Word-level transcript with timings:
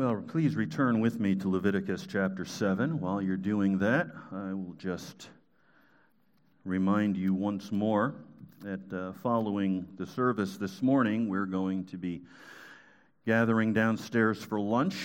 Well, 0.00 0.24
please 0.26 0.56
return 0.56 1.00
with 1.00 1.20
me 1.20 1.34
to 1.34 1.50
Leviticus 1.50 2.06
chapter 2.08 2.46
7. 2.46 3.00
While 3.00 3.20
you're 3.20 3.36
doing 3.36 3.76
that, 3.80 4.06
I 4.32 4.54
will 4.54 4.74
just 4.78 5.28
remind 6.64 7.18
you 7.18 7.34
once 7.34 7.70
more 7.70 8.14
that 8.62 8.90
uh, 8.94 9.12
following 9.22 9.86
the 9.98 10.06
service 10.06 10.56
this 10.56 10.80
morning, 10.80 11.28
we're 11.28 11.44
going 11.44 11.84
to 11.84 11.98
be 11.98 12.22
gathering 13.26 13.74
downstairs 13.74 14.42
for 14.42 14.58
lunch. 14.58 14.96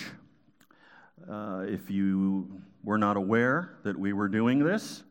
Uh, 1.30 1.66
if 1.68 1.90
you 1.90 2.62
were 2.82 2.96
not 2.96 3.18
aware 3.18 3.76
that 3.82 3.98
we 3.98 4.14
were 4.14 4.28
doing 4.28 4.64
this, 4.64 5.02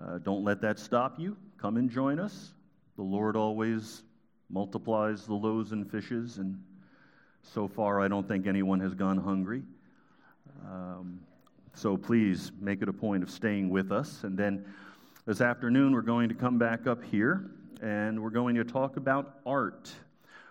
uh, 0.00 0.16
don't 0.16 0.42
let 0.42 0.62
that 0.62 0.78
stop 0.78 1.20
you. 1.20 1.36
Come 1.58 1.76
and 1.76 1.90
join 1.90 2.18
us. 2.18 2.54
The 2.96 3.02
Lord 3.02 3.36
always 3.36 4.04
multiplies 4.48 5.26
the 5.26 5.34
loaves 5.34 5.72
and 5.72 5.86
fishes, 5.90 6.38
and 6.38 6.58
so 7.42 7.68
far 7.68 8.00
I 8.00 8.08
don't 8.08 8.26
think 8.26 8.46
anyone 8.46 8.80
has 8.80 8.94
gone 8.94 9.18
hungry. 9.18 9.62
Um, 10.66 11.20
so 11.74 11.96
please 11.96 12.50
make 12.60 12.82
it 12.82 12.88
a 12.88 12.92
point 12.92 13.22
of 13.22 13.30
staying 13.30 13.70
with 13.70 13.92
us. 13.92 14.24
And 14.24 14.36
then 14.36 14.64
this 15.26 15.40
afternoon 15.40 15.92
we're 15.92 16.02
going 16.02 16.28
to 16.28 16.34
come 16.34 16.58
back 16.58 16.86
up 16.86 17.04
here 17.04 17.50
and 17.80 18.22
we're 18.22 18.30
going 18.30 18.56
to 18.56 18.64
talk 18.64 18.96
about 18.96 19.38
art. 19.46 19.92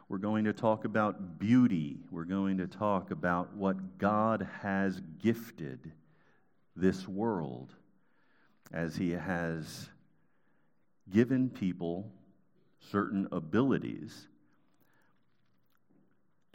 We're 0.09 0.19
going 0.19 0.45
to 0.45 0.53
talk 0.53 0.85
about 0.85 1.37
beauty. 1.37 1.97
We're 2.11 2.23
going 2.23 2.57
to 2.59 2.67
talk 2.67 3.11
about 3.11 3.53
what 3.55 3.97
God 3.97 4.47
has 4.61 5.01
gifted 5.21 5.91
this 6.75 7.07
world 7.07 7.73
as 8.71 8.95
He 8.95 9.11
has 9.11 9.89
given 11.09 11.49
people 11.49 12.09
certain 12.79 13.27
abilities 13.31 14.27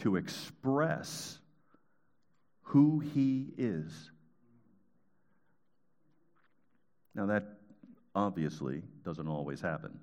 to 0.03 0.17
express 0.17 1.39
who 2.63 3.01
He 3.01 3.53
is. 3.57 4.11
Now, 7.15 7.27
that 7.27 7.45
obviously 8.15 8.83
doesn't 9.05 9.29
always 9.29 9.61
happen. 9.61 9.99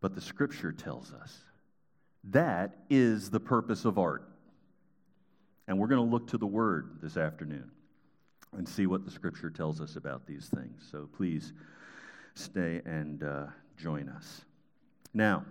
But 0.00 0.14
the 0.14 0.20
scripture 0.20 0.72
tells 0.72 1.12
us 1.12 1.36
that 2.24 2.76
is 2.90 3.30
the 3.30 3.40
purpose 3.40 3.84
of 3.84 3.98
art. 3.98 4.28
And 5.66 5.78
we're 5.78 5.88
going 5.88 6.04
to 6.04 6.10
look 6.10 6.28
to 6.28 6.38
the 6.38 6.46
word 6.46 6.98
this 7.02 7.16
afternoon 7.16 7.70
and 8.56 8.68
see 8.68 8.86
what 8.86 9.04
the 9.04 9.10
scripture 9.10 9.50
tells 9.50 9.80
us 9.80 9.96
about 9.96 10.26
these 10.26 10.48
things. 10.54 10.86
So 10.90 11.08
please 11.16 11.52
stay 12.34 12.82
and 12.84 13.22
uh, 13.24 13.46
join 13.76 14.08
us. 14.08 14.44
Now, 15.12 15.44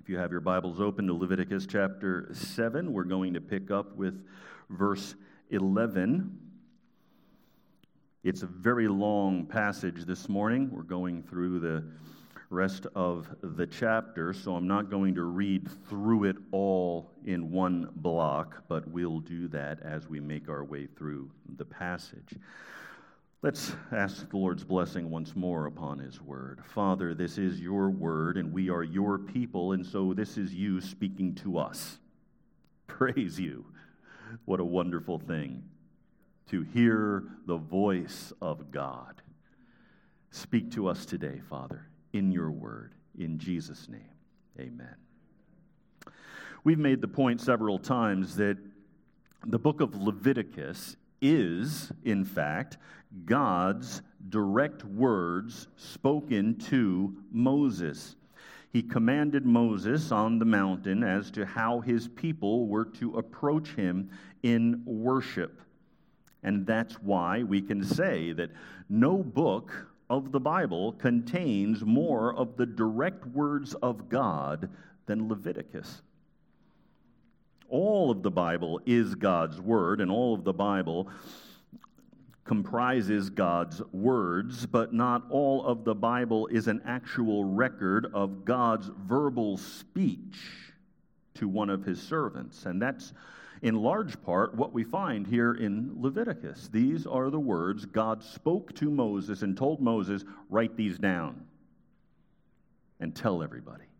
if 0.00 0.08
you 0.08 0.16
have 0.18 0.30
your 0.30 0.40
Bibles 0.40 0.80
open 0.80 1.06
to 1.06 1.14
Leviticus 1.14 1.66
chapter 1.66 2.28
7, 2.32 2.92
we're 2.92 3.04
going 3.04 3.34
to 3.34 3.40
pick 3.40 3.70
up 3.70 3.96
with 3.96 4.24
verse 4.70 5.14
11. 5.50 6.38
It's 8.24 8.42
a 8.42 8.46
very 8.46 8.88
long 8.88 9.46
passage 9.46 10.04
this 10.04 10.28
morning. 10.28 10.70
We're 10.72 10.82
going 10.82 11.22
through 11.22 11.60
the 11.60 11.84
rest 12.50 12.86
of 12.94 13.28
the 13.42 13.66
chapter, 13.66 14.32
so 14.32 14.54
I'm 14.54 14.66
not 14.66 14.90
going 14.90 15.14
to 15.14 15.24
read 15.24 15.68
through 15.88 16.24
it 16.24 16.36
all 16.50 17.10
in 17.24 17.50
one 17.50 17.88
block, 17.96 18.64
but 18.68 18.86
we'll 18.88 19.20
do 19.20 19.48
that 19.48 19.80
as 19.82 20.08
we 20.08 20.20
make 20.20 20.48
our 20.48 20.64
way 20.64 20.86
through 20.86 21.30
the 21.56 21.64
passage. 21.64 22.34
Let's 23.42 23.74
ask 23.90 24.30
the 24.30 24.36
Lord's 24.36 24.64
blessing 24.64 25.10
once 25.10 25.34
more 25.34 25.66
upon 25.66 25.98
His 25.98 26.20
word. 26.22 26.62
Father, 26.64 27.12
this 27.12 27.38
is 27.38 27.60
your 27.60 27.90
word, 27.90 28.36
and 28.36 28.52
we 28.52 28.70
are 28.70 28.84
your 28.84 29.18
people, 29.18 29.72
and 29.72 29.84
so 29.84 30.14
this 30.14 30.38
is 30.38 30.54
you 30.54 30.80
speaking 30.80 31.34
to 31.36 31.58
us. 31.58 31.98
Praise 32.86 33.38
you. 33.38 33.64
What 34.44 34.60
a 34.60 34.64
wonderful 34.64 35.18
thing 35.18 35.64
to 36.50 36.62
hear 36.62 37.24
the 37.46 37.56
voice 37.56 38.32
of 38.40 38.70
God. 38.70 39.20
Speak 40.30 40.70
to 40.72 40.86
us 40.86 41.04
today, 41.04 41.40
Father 41.50 41.88
in 42.12 42.30
your 42.30 42.50
word. 42.50 42.94
In 43.18 43.38
Jesus' 43.38 43.88
name, 43.88 44.00
amen. 44.58 44.94
We've 46.64 46.78
made 46.78 47.00
the 47.00 47.08
point 47.08 47.40
several 47.40 47.78
times 47.78 48.36
that 48.36 48.56
the 49.46 49.58
book 49.58 49.80
of 49.80 49.94
Leviticus 49.96 50.96
is, 51.22 51.90
in 52.04 52.24
fact, 52.24 52.76
God's 53.24 54.02
direct 54.28 54.84
words 54.84 55.68
spoken 55.76 56.58
to 56.58 57.16
Moses. 57.30 58.16
He 58.72 58.82
commanded 58.82 59.46
Moses 59.46 60.12
on 60.12 60.38
the 60.38 60.44
mountain 60.44 61.02
as 61.02 61.30
to 61.32 61.46
how 61.46 61.80
his 61.80 62.08
people 62.08 62.66
were 62.66 62.86
to 62.86 63.16
approach 63.18 63.74
him 63.74 64.10
in 64.42 64.82
worship. 64.84 65.60
And 66.42 66.66
that's 66.66 66.94
why 66.94 67.42
we 67.42 67.60
can 67.60 67.84
say 67.84 68.32
that 68.32 68.50
no 68.88 69.18
book 69.18 69.72
of 70.10 70.32
the 70.32 70.40
Bible 70.40 70.92
contains 70.92 71.84
more 71.84 72.34
of 72.34 72.56
the 72.56 72.66
direct 72.66 73.26
words 73.26 73.74
of 73.74 74.08
God 74.08 74.68
than 75.06 75.28
Leviticus. 75.28 76.02
All 77.72 78.10
of 78.10 78.22
the 78.22 78.30
Bible 78.30 78.82
is 78.84 79.14
God's 79.14 79.58
Word, 79.58 80.02
and 80.02 80.10
all 80.10 80.34
of 80.34 80.44
the 80.44 80.52
Bible 80.52 81.08
comprises 82.44 83.30
God's 83.30 83.80
words, 83.92 84.66
but 84.66 84.92
not 84.92 85.22
all 85.30 85.64
of 85.64 85.82
the 85.82 85.94
Bible 85.94 86.48
is 86.48 86.68
an 86.68 86.82
actual 86.84 87.46
record 87.46 88.08
of 88.12 88.44
God's 88.44 88.90
verbal 89.06 89.56
speech 89.56 90.38
to 91.36 91.48
one 91.48 91.70
of 91.70 91.82
his 91.82 91.98
servants. 91.98 92.66
And 92.66 92.82
that's 92.82 93.14
in 93.62 93.76
large 93.76 94.22
part 94.22 94.54
what 94.54 94.74
we 94.74 94.84
find 94.84 95.26
here 95.26 95.54
in 95.54 95.94
Leviticus. 95.96 96.68
These 96.70 97.06
are 97.06 97.30
the 97.30 97.40
words 97.40 97.86
God 97.86 98.22
spoke 98.22 98.74
to 98.74 98.90
Moses 98.90 99.40
and 99.40 99.56
told 99.56 99.80
Moses, 99.80 100.26
write 100.50 100.76
these 100.76 100.98
down 100.98 101.46
and 103.00 103.16
tell 103.16 103.42
everybody. 103.42 103.91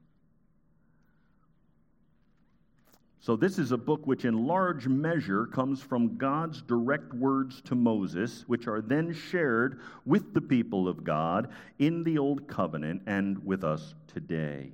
So, 3.22 3.36
this 3.36 3.56
is 3.56 3.70
a 3.70 3.78
book 3.78 4.04
which, 4.04 4.24
in 4.24 4.48
large 4.48 4.88
measure, 4.88 5.46
comes 5.46 5.80
from 5.80 6.16
God's 6.16 6.60
direct 6.60 7.14
words 7.14 7.62
to 7.66 7.76
Moses, 7.76 8.42
which 8.48 8.66
are 8.66 8.80
then 8.80 9.14
shared 9.14 9.78
with 10.04 10.34
the 10.34 10.40
people 10.40 10.88
of 10.88 11.04
God 11.04 11.52
in 11.78 12.02
the 12.02 12.18
Old 12.18 12.48
Covenant 12.48 13.02
and 13.06 13.38
with 13.46 13.62
us 13.62 13.94
today. 14.08 14.72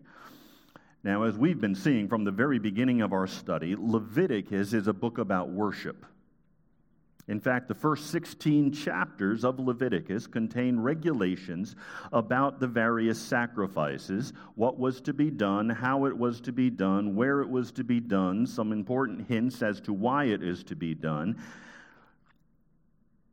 Now, 1.04 1.24
as 1.24 1.36
we've 1.36 1.60
been 1.60 1.74
seeing 1.74 2.08
from 2.08 2.24
the 2.24 2.30
very 2.30 2.58
beginning 2.58 3.02
of 3.02 3.12
our 3.12 3.26
study, 3.26 3.76
Leviticus 3.78 4.72
is 4.72 4.88
a 4.88 4.94
book 4.94 5.18
about 5.18 5.50
worship. 5.50 6.06
In 7.28 7.38
fact, 7.40 7.68
the 7.68 7.74
first 7.74 8.06
16 8.06 8.72
chapters 8.72 9.44
of 9.44 9.60
Leviticus 9.60 10.26
contain 10.26 10.80
regulations 10.80 11.76
about 12.10 12.58
the 12.58 12.66
various 12.66 13.20
sacrifices, 13.20 14.32
what 14.54 14.78
was 14.78 15.02
to 15.02 15.12
be 15.12 15.30
done, 15.30 15.68
how 15.68 16.06
it 16.06 16.16
was 16.16 16.40
to 16.40 16.52
be 16.52 16.70
done, 16.70 17.14
where 17.14 17.42
it 17.42 17.48
was 17.48 17.70
to 17.72 17.84
be 17.84 18.00
done, 18.00 18.46
some 18.46 18.72
important 18.72 19.28
hints 19.28 19.62
as 19.62 19.78
to 19.82 19.92
why 19.92 20.24
it 20.24 20.42
is 20.42 20.64
to 20.64 20.74
be 20.74 20.94
done. 20.94 21.38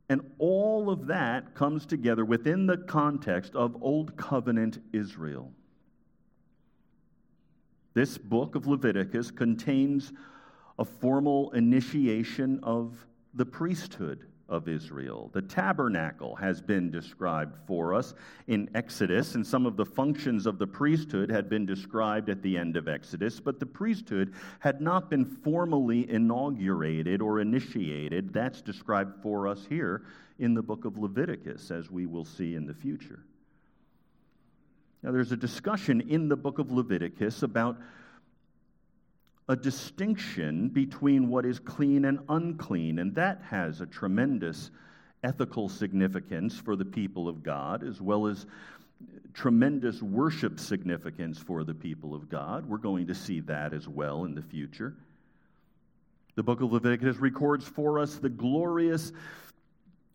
And 0.09 0.21
all 0.39 0.89
of 0.89 1.07
that 1.07 1.55
comes 1.55 1.85
together 1.85 2.25
within 2.25 2.67
the 2.67 2.77
context 2.77 3.55
of 3.55 3.81
Old 3.81 4.17
Covenant 4.17 4.79
Israel. 4.91 5.53
This 7.93 8.17
book 8.17 8.55
of 8.55 8.67
Leviticus 8.67 9.31
contains 9.31 10.11
a 10.77 10.83
formal 10.83 11.51
initiation 11.51 12.59
of 12.61 13.07
the 13.35 13.45
priesthood 13.45 14.25
of 14.47 14.67
Israel. 14.67 15.31
The 15.33 15.41
tabernacle 15.41 16.35
has 16.35 16.61
been 16.61 16.91
described 16.91 17.55
for 17.65 17.93
us 17.93 18.13
in 18.47 18.69
Exodus, 18.75 19.35
and 19.35 19.45
some 19.45 19.65
of 19.65 19.75
the 19.75 19.85
functions 19.85 20.45
of 20.45 20.59
the 20.59 20.67
priesthood 20.67 21.31
had 21.31 21.49
been 21.49 21.65
described 21.65 22.29
at 22.29 22.43
the 22.43 22.57
end 22.57 22.77
of 22.77 22.87
Exodus, 22.87 23.39
but 23.39 23.59
the 23.59 23.65
priesthood 23.65 24.33
had 24.59 24.81
not 24.81 25.09
been 25.09 25.25
formally 25.25 26.09
inaugurated 26.09 27.21
or 27.21 27.39
initiated. 27.39 28.33
That's 28.33 28.61
described 28.61 29.21
for 29.23 29.47
us 29.47 29.65
here 29.67 30.03
in 30.37 30.53
the 30.53 30.61
book 30.61 30.85
of 30.85 30.97
Leviticus, 30.97 31.71
as 31.71 31.89
we 31.89 32.05
will 32.05 32.25
see 32.25 32.55
in 32.55 32.67
the 32.67 32.73
future. 32.73 33.21
Now, 35.01 35.11
there's 35.11 35.31
a 35.31 35.37
discussion 35.37 36.01
in 36.01 36.29
the 36.29 36.35
book 36.35 36.59
of 36.59 36.71
Leviticus 36.71 37.43
about 37.43 37.77
a 39.47 39.55
distinction 39.55 40.69
between 40.69 41.29
what 41.29 41.45
is 41.45 41.59
clean 41.59 42.05
and 42.05 42.19
unclean, 42.29 42.99
and 42.99 43.13
that 43.15 43.41
has 43.49 43.81
a 43.81 43.85
tremendous 43.85 44.71
ethical 45.23 45.69
significance 45.69 46.57
for 46.57 46.75
the 46.75 46.85
people 46.85 47.27
of 47.27 47.43
God, 47.43 47.83
as 47.83 48.01
well 48.01 48.27
as 48.27 48.45
tremendous 49.33 50.01
worship 50.01 50.59
significance 50.59 51.37
for 51.37 51.63
the 51.63 51.73
people 51.73 52.15
of 52.15 52.29
God. 52.29 52.67
We're 52.67 52.77
going 52.77 53.07
to 53.07 53.15
see 53.15 53.39
that 53.41 53.73
as 53.73 53.87
well 53.87 54.25
in 54.25 54.33
the 54.33 54.41
future. 54.41 54.95
The 56.35 56.43
book 56.43 56.61
of 56.61 56.71
Leviticus 56.71 57.17
records 57.17 57.65
for 57.65 57.99
us 57.99 58.15
the 58.15 58.29
glorious 58.29 59.11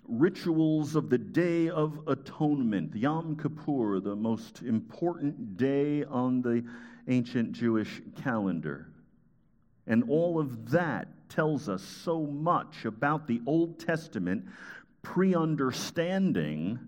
rituals 0.09 0.97
of 0.97 1.09
the 1.09 1.19
Day 1.19 1.69
of 1.69 2.01
Atonement, 2.09 2.97
Yom 2.97 3.37
Kippur, 3.37 4.01
the 4.01 4.17
most 4.17 4.63
important 4.63 5.57
day 5.57 6.05
on 6.05 6.43
the 6.43 6.65
ancient 7.09 7.53
Jewish 7.53 8.03
calendar. 8.23 8.89
And 9.91 10.05
all 10.09 10.39
of 10.39 10.71
that 10.71 11.09
tells 11.29 11.69
us 11.69 11.83
so 11.83 12.25
much 12.25 12.85
about 12.85 13.27
the 13.27 13.41
Old 13.45 13.81
Testament 13.81 14.45
pre 15.03 15.35
understanding 15.35 16.79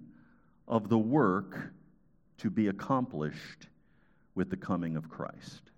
of 0.69 0.88
the 0.88 0.96
work 0.96 1.72
to 2.38 2.49
be 2.49 2.69
accomplished 2.69 3.66
with 4.37 4.50
the 4.50 4.56
coming 4.56 4.96
of 4.96 5.08
Christ. 5.08 5.72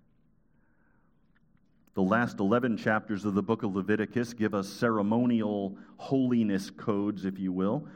The 1.95 2.03
last 2.03 2.39
11 2.39 2.77
chapters 2.77 3.25
of 3.25 3.33
the 3.33 3.41
book 3.41 3.63
of 3.63 3.75
Leviticus 3.75 4.35
give 4.35 4.53
us 4.53 4.69
ceremonial 4.69 5.79
holiness 5.97 6.69
codes, 6.69 7.25
if 7.25 7.39
you 7.39 7.51
will. 7.51 7.87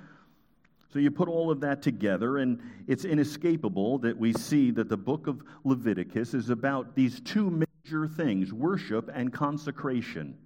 So 0.91 0.97
you 0.97 1.11
put 1.11 1.29
all 1.29 1.51
of 1.51 1.59
that 1.59 1.83
together, 1.83 2.39
and 2.39 2.59
it's 2.87 3.05
inescapable 3.05 3.99
that 3.99 4.17
we 4.17 4.33
see 4.33 4.71
that 4.71 4.89
the 4.89 4.97
book 4.97 5.27
of 5.27 5.43
Leviticus 5.63 6.33
is 6.33 6.49
about 6.49 6.95
these 6.95 7.19
two 7.19 7.51
major 7.89 8.07
things 8.07 8.53
worship 8.53 9.09
and 9.13 9.33
consecration. 9.33 10.37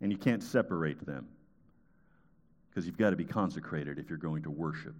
And 0.00 0.12
you 0.12 0.18
can't 0.18 0.42
separate 0.42 1.04
them 1.04 1.26
because 2.70 2.86
you've 2.86 2.98
got 2.98 3.10
to 3.10 3.16
be 3.16 3.24
consecrated 3.24 3.98
if 3.98 4.08
you're 4.08 4.18
going 4.18 4.42
to 4.44 4.50
worship. 4.50 4.94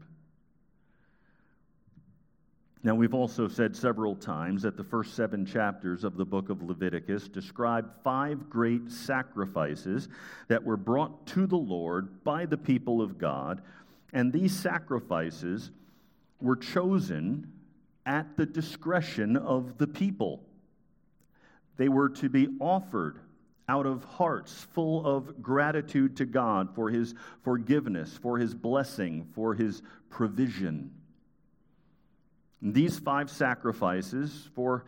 Now, 2.82 2.94
we've 2.94 3.14
also 3.14 3.48
said 3.48 3.74
several 3.74 4.14
times 4.14 4.62
that 4.62 4.76
the 4.76 4.84
first 4.84 5.14
seven 5.14 5.44
chapters 5.44 6.04
of 6.04 6.16
the 6.16 6.24
book 6.24 6.48
of 6.48 6.62
Leviticus 6.62 7.28
describe 7.28 7.90
five 8.02 8.48
great 8.48 8.90
sacrifices 8.90 10.08
that 10.46 10.64
were 10.64 10.76
brought 10.76 11.26
to 11.28 11.46
the 11.46 11.56
Lord 11.56 12.22
by 12.24 12.46
the 12.46 12.56
people 12.56 13.02
of 13.02 13.18
God. 13.18 13.62
And 14.12 14.32
these 14.32 14.52
sacrifices 14.52 15.70
were 16.40 16.56
chosen 16.56 17.52
at 18.06 18.36
the 18.36 18.46
discretion 18.46 19.36
of 19.36 19.76
the 19.78 19.86
people. 19.86 20.47
They 21.78 21.88
were 21.88 22.10
to 22.10 22.28
be 22.28 22.48
offered 22.60 23.20
out 23.68 23.86
of 23.86 24.04
hearts 24.04 24.66
full 24.72 25.06
of 25.06 25.42
gratitude 25.42 26.16
to 26.16 26.26
God 26.26 26.74
for 26.74 26.90
his 26.90 27.14
forgiveness, 27.42 28.18
for 28.20 28.38
his 28.38 28.54
blessing, 28.54 29.26
for 29.34 29.54
his 29.54 29.82
provision. 30.10 30.90
These 32.60 32.98
five 32.98 33.30
sacrifices, 33.30 34.48
for 34.54 34.84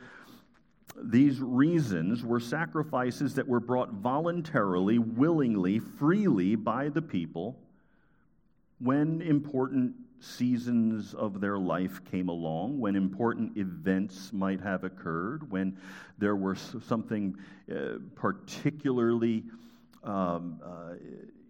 these 1.00 1.40
reasons, 1.40 2.24
were 2.24 2.40
sacrifices 2.40 3.34
that 3.36 3.46
were 3.46 3.60
brought 3.60 3.92
voluntarily, 3.92 4.98
willingly, 4.98 5.78
freely 5.78 6.56
by 6.56 6.88
the 6.88 7.02
people 7.02 7.56
when 8.80 9.22
important 9.22 9.94
seasons 10.20 11.14
of 11.14 11.40
their 11.40 11.58
life 11.58 12.00
came 12.10 12.28
along, 12.28 12.78
when 12.78 12.96
important 12.96 13.56
events 13.56 14.32
might 14.32 14.60
have 14.60 14.84
occurred, 14.84 15.50
when 15.50 15.76
there 16.18 16.36
was 16.36 16.76
something 16.86 17.36
uh, 17.70 17.98
particularly 18.14 19.44
um, 20.04 20.60
uh, 20.64 20.94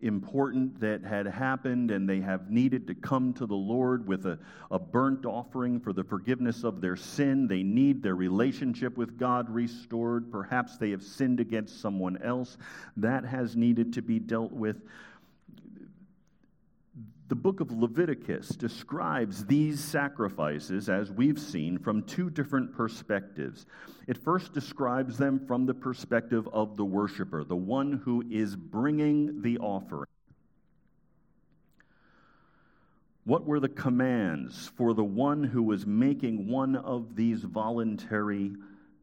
important 0.03 0.81
that 0.81 1.03
had 1.03 1.27
happened 1.27 1.91
and 1.91 2.09
they 2.09 2.21
have 2.21 2.51
needed 2.51 2.87
to 2.87 2.95
come 2.95 3.33
to 3.35 3.47
the 3.47 3.55
Lord 3.55 4.07
with 4.07 4.27
a, 4.27 4.39
a 4.71 4.79
burnt 4.79 5.27
offering 5.27 5.79
for 5.79 5.93
the 5.93 6.05
forgiveness 6.05 6.65
of 6.65 6.81
their 6.81 6.97
sin. 6.97 7.47
They 7.47 7.63
need 7.63 8.03
their 8.03 8.15
relationship 8.15 8.97
with 8.97 9.19
God 9.19 9.51
restored. 9.51 10.33
Perhaps 10.33 10.79
they 10.79 10.91
have 10.91 11.03
sinned 11.03 11.41
against 11.41 11.81
someone 11.81 12.17
else. 12.23 12.57
That 12.97 13.25
has 13.25 13.57
needed 13.57 13.93
to 13.95 14.03
be 14.03 14.19
dealt 14.19 14.53
with. 14.53 14.77
The 17.31 17.37
book 17.37 17.61
of 17.61 17.71
Leviticus 17.71 18.49
describes 18.49 19.45
these 19.45 19.79
sacrifices, 19.79 20.89
as 20.89 21.13
we've 21.13 21.39
seen, 21.39 21.79
from 21.79 22.03
two 22.03 22.29
different 22.29 22.75
perspectives. 22.75 23.67
It 24.09 24.17
first 24.17 24.53
describes 24.53 25.17
them 25.17 25.47
from 25.47 25.65
the 25.65 25.73
perspective 25.73 26.49
of 26.53 26.77
the 26.77 26.85
worshiper, 26.85 27.45
the 27.45 27.55
one 27.55 28.03
who 28.05 28.25
is 28.29 28.57
bringing 28.57 29.43
the 29.43 29.59
offering. 29.59 30.09
What 33.23 33.47
were 33.47 33.61
the 33.61 33.69
commands 33.69 34.73
for 34.77 34.93
the 34.93 35.05
one 35.05 35.45
who 35.45 35.63
was 35.63 35.87
making 35.87 36.49
one 36.49 36.75
of 36.75 37.15
these 37.15 37.45
voluntary 37.45 38.57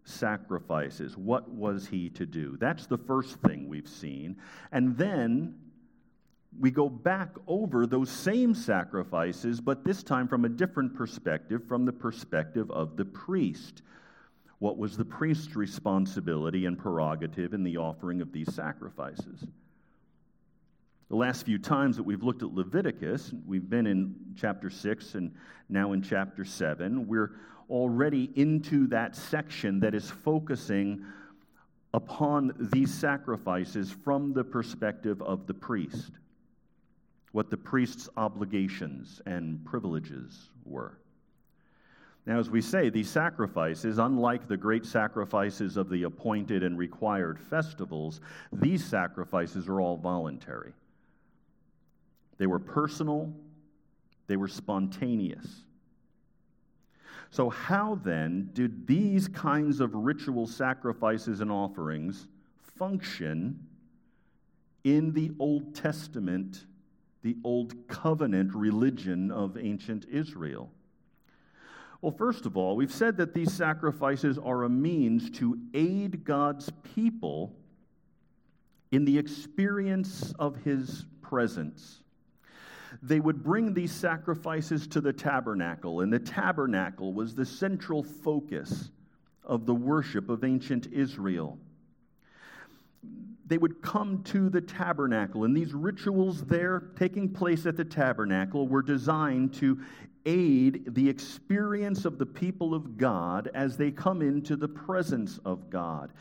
sacrifices? 0.03 1.15
What 1.15 1.47
was 1.50 1.88
he 1.88 2.09
to 2.09 2.25
do? 2.25 2.57
That's 2.59 2.88
the 2.88 2.97
first 2.97 3.38
thing 3.38 3.69
we've 3.69 3.88
seen. 3.88 4.35
And 4.73 4.97
then 4.97 5.56
we 6.59 6.71
go 6.71 6.89
back 6.89 7.36
over 7.45 7.86
those 7.86 8.09
same 8.09 8.56
sacrifices, 8.56 9.62
but 9.62 9.83
this 9.83 10.01
time 10.01 10.27
from 10.27 10.45
a 10.45 10.50
different 10.50 10.95
perspective, 10.95 11.62
from 11.68 11.86
the 11.86 11.94
perspective 11.94 12.71
of 12.71 12.98
the 12.98 13.06
priest. 13.06 13.83
What 14.59 14.77
was 14.77 14.98
the 14.98 15.06
priest's 15.06 15.56
responsibility 15.56 16.65
and 16.65 16.77
prerogative 16.77 17.54
in 17.54 17.63
the 17.63 17.77
offering 17.77 18.21
of 18.21 18.31
these 18.31 18.51
sacrifices? 18.54 19.45
The 21.09 21.15
last 21.15 21.45
few 21.45 21.59
times 21.59 21.95
that 21.98 22.04
we've 22.04 22.24
looked 22.24 22.42
at 22.42 22.54
Leviticus, 22.54 23.31
we've 23.45 23.69
been 23.69 23.86
in 23.86 24.15
chapter 24.36 24.69
6 24.69 25.15
and 25.15 25.33
now 25.69 25.94
in 25.94 26.01
chapter 26.01 26.44
7, 26.44 27.07
we're 27.07 27.33
already 27.69 28.31
into 28.36 28.88
that 28.88 29.15
section 29.15 29.80
that 29.81 29.94
is 29.94 30.09
focusing 30.09 31.06
upon 31.94 32.54
these 32.74 32.94
sacrifices 32.94 33.92
from 33.92 34.33
the 34.33 34.44
perspective 34.44 35.21
of 35.21 35.45
the 35.45 35.54
priest 35.54 36.12
what 37.31 37.50
the 37.50 37.57
priest's 37.57 38.09
obligations 38.18 39.21
and 39.25 39.63
privileges 39.65 40.50
were. 40.65 40.97
Now, 42.25 42.39
as 42.39 42.50
we 42.50 42.62
say, 42.62 42.89
these 42.89 43.09
sacrifices, 43.09 44.00
unlike 44.00 44.47
the 44.47 44.57
great 44.57 44.85
sacrifices 44.85 45.77
of 45.77 45.89
the 45.89 46.03
appointed 46.03 46.62
and 46.62 46.77
required 46.77 47.39
festivals, 47.39 48.19
these 48.51 48.83
sacrifices 48.83 49.69
are 49.69 49.79
all 49.79 49.95
voluntary. 49.95 50.74
They 52.38 52.47
were 52.47 52.59
personal, 52.59 53.33
they 54.27 54.35
were 54.35 54.50
spontaneous. 54.50 55.63
So, 57.30 57.50
how 57.50 58.00
then 58.03 58.50
did 58.53 58.88
these 58.88 59.27
kinds 59.30 59.80
of 59.80 59.95
ritual 59.95 60.47
sacrifices 60.47 61.39
and 61.39 61.51
offerings 61.51 62.27
function 62.77 63.65
in 64.83 65.13
the 65.13 65.31
Old 65.39 65.75
Testament 65.75 66.65
the 67.27 67.35
old 67.44 67.75
covenant 67.89 68.56
religion 68.56 69.31
of 69.31 69.57
ancient 69.57 70.06
Israel? 70.09 70.71
Well, 72.01 72.13
first 72.13 72.45
of 72.45 72.56
all, 72.56 72.77
we've 72.77 72.94
said 72.94 73.18
that 73.18 73.33
these 73.33 73.51
sacrifices 73.51 74.38
are 74.38 74.63
a 74.63 74.69
means 74.69 75.29
to 75.31 75.59
aid 75.74 76.24
God's 76.24 76.71
people 76.95 77.53
in 78.94 79.04
the 79.04 79.18
experience 79.18 80.33
of 80.40 80.56
his 80.63 81.06
presence. 81.21 82.01
They 83.01 83.19
would 83.19 83.44
bring 83.44 83.73
these 83.73 83.92
sacrifices 83.92 84.87
to 84.87 85.01
the 85.01 85.11
tabernacle, 85.11 85.99
and 85.99 86.13
the 86.13 86.19
tabernacle 86.19 87.11
was 87.11 87.35
the 87.35 87.45
central 87.45 88.04
focus 88.04 88.90
of 89.44 89.66
the 89.66 89.75
worship 89.75 90.30
of 90.30 90.45
ancient 90.45 90.87
Israel 90.94 91.59
they 93.47 93.57
would 93.57 93.81
come 93.81 94.23
to 94.23 94.49
the 94.49 94.61
tabernacle. 94.61 95.45
And 95.45 95.56
these 95.56 95.73
rituals 95.73 96.44
there 96.44 96.89
taking 96.97 97.30
place 97.30 97.66
at 97.66 97.77
the 97.77 97.85
tabernacle 97.85 98.68
were 98.68 98.81
designed 98.81 99.54
to 99.56 99.80
aid 100.25 100.94
the 100.94 101.07
experience 101.07 102.04
of 102.04 102.18
the 102.18 102.25
people 102.25 102.73
of 102.73 102.97
God 102.97 103.49
as 103.54 103.77
they 103.77 103.92
come 103.92 104.21
into 104.21 104.57
the 104.57 104.68
presence 104.68 105.39
of 105.45 105.69
God. 105.69 106.11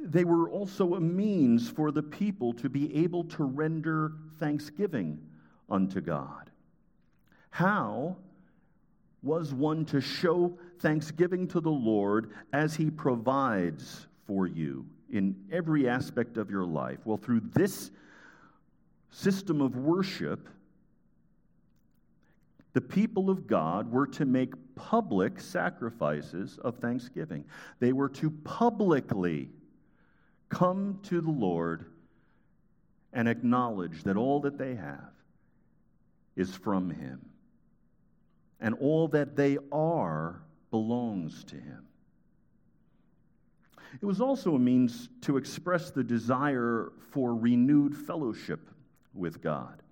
They 0.00 0.24
were 0.24 0.48
also 0.48 0.94
a 0.94 1.00
means 1.00 1.68
for 1.68 1.90
the 1.90 2.02
people 2.02 2.54
to 2.54 2.70
be 2.70 2.94
able 3.04 3.24
to 3.24 3.44
render 3.44 4.12
thanksgiving 4.38 5.18
unto 5.68 6.00
God. 6.00 6.50
How 7.50 8.16
was 9.22 9.52
one 9.52 9.84
to 9.86 10.00
show 10.00 10.56
thanksgiving 10.78 11.48
to 11.48 11.60
the 11.60 11.70
Lord 11.70 12.32
as 12.52 12.76
he 12.76 12.90
provides 12.90 14.06
for 14.26 14.46
you 14.46 14.86
in 15.10 15.36
every 15.50 15.88
aspect 15.88 16.36
of 16.36 16.50
your 16.50 16.64
life. 16.64 16.98
Well, 17.04 17.16
through 17.16 17.40
this 17.52 17.90
system 19.10 19.60
of 19.60 19.76
worship, 19.76 20.48
the 22.74 22.80
people 22.80 23.30
of 23.30 23.46
God 23.46 23.90
were 23.90 24.06
to 24.08 24.24
make 24.24 24.52
public 24.74 25.40
sacrifices 25.40 26.58
of 26.62 26.76
thanksgiving. 26.76 27.44
They 27.80 27.92
were 27.92 28.10
to 28.10 28.30
publicly 28.30 29.48
come 30.48 31.00
to 31.04 31.20
the 31.20 31.30
Lord 31.30 31.86
and 33.12 33.28
acknowledge 33.28 34.04
that 34.04 34.16
all 34.16 34.40
that 34.40 34.58
they 34.58 34.74
have 34.74 35.10
is 36.36 36.54
from 36.54 36.90
Him, 36.90 37.20
and 38.60 38.74
all 38.76 39.08
that 39.08 39.34
they 39.34 39.58
are 39.72 40.42
belongs 40.70 41.42
to 41.44 41.56
Him. 41.56 41.87
It 44.00 44.04
was 44.04 44.20
also 44.20 44.54
a 44.54 44.58
means 44.58 45.08
to 45.22 45.36
express 45.36 45.90
the 45.90 46.04
desire 46.04 46.92
for 47.10 47.34
renewed 47.34 47.96
fellowship 47.96 48.68
with 49.14 49.42
God. 49.42 49.82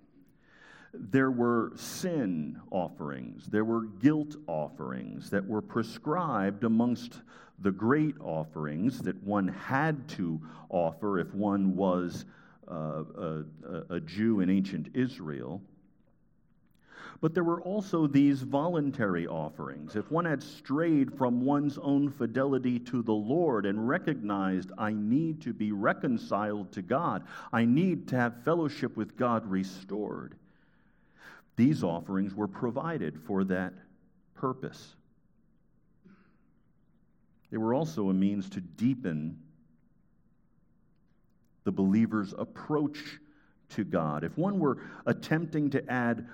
There 0.93 1.31
were 1.31 1.73
sin 1.75 2.59
offerings, 2.71 3.47
there 3.47 3.65
were 3.65 3.85
guilt 3.85 4.35
offerings 4.47 5.29
that 5.29 5.45
were 5.45 5.61
prescribed 5.61 6.63
amongst 6.63 7.21
the 7.59 7.71
great 7.71 8.15
offerings 8.21 8.99
that 8.99 9.21
one 9.23 9.47
had 9.47 10.07
to 10.09 10.39
offer 10.69 11.19
if 11.19 11.33
one 11.33 11.75
was 11.75 12.25
uh, 12.69 13.03
a, 13.17 13.43
a 13.89 13.99
Jew 13.99 14.41
in 14.41 14.49
ancient 14.49 14.89
Israel. 14.93 15.61
But 17.21 17.33
there 17.33 17.43
were 17.43 17.61
also 17.61 18.07
these 18.07 18.41
voluntary 18.41 19.27
offerings. 19.27 19.95
If 19.95 20.11
one 20.11 20.25
had 20.25 20.43
strayed 20.43 21.17
from 21.17 21.41
one's 21.41 21.77
own 21.77 22.09
fidelity 22.09 22.79
to 22.79 23.01
the 23.01 23.13
Lord 23.13 23.65
and 23.65 23.87
recognized, 23.87 24.71
I 24.77 24.93
need 24.93 25.41
to 25.41 25.53
be 25.53 25.71
reconciled 25.71 26.71
to 26.73 26.81
God, 26.81 27.23
I 27.51 27.65
need 27.65 28.07
to 28.09 28.15
have 28.15 28.43
fellowship 28.43 28.95
with 28.95 29.17
God 29.17 29.45
restored, 29.49 30.35
these 31.55 31.83
offerings 31.83 32.35
were 32.35 32.47
provided 32.47 33.19
for 33.19 33.43
that 33.45 33.73
purpose. 34.35 34.95
They 37.49 37.57
were 37.57 37.73
also 37.73 38.09
a 38.09 38.13
means 38.13 38.49
to 38.51 38.61
deepen 38.61 39.39
the 41.63 41.71
believer's 41.71 42.33
approach 42.37 43.19
to 43.69 43.83
God. 43.83 44.23
If 44.23 44.37
one 44.37 44.59
were 44.59 44.77
attempting 45.05 45.69
to 45.71 45.91
add 45.91 46.27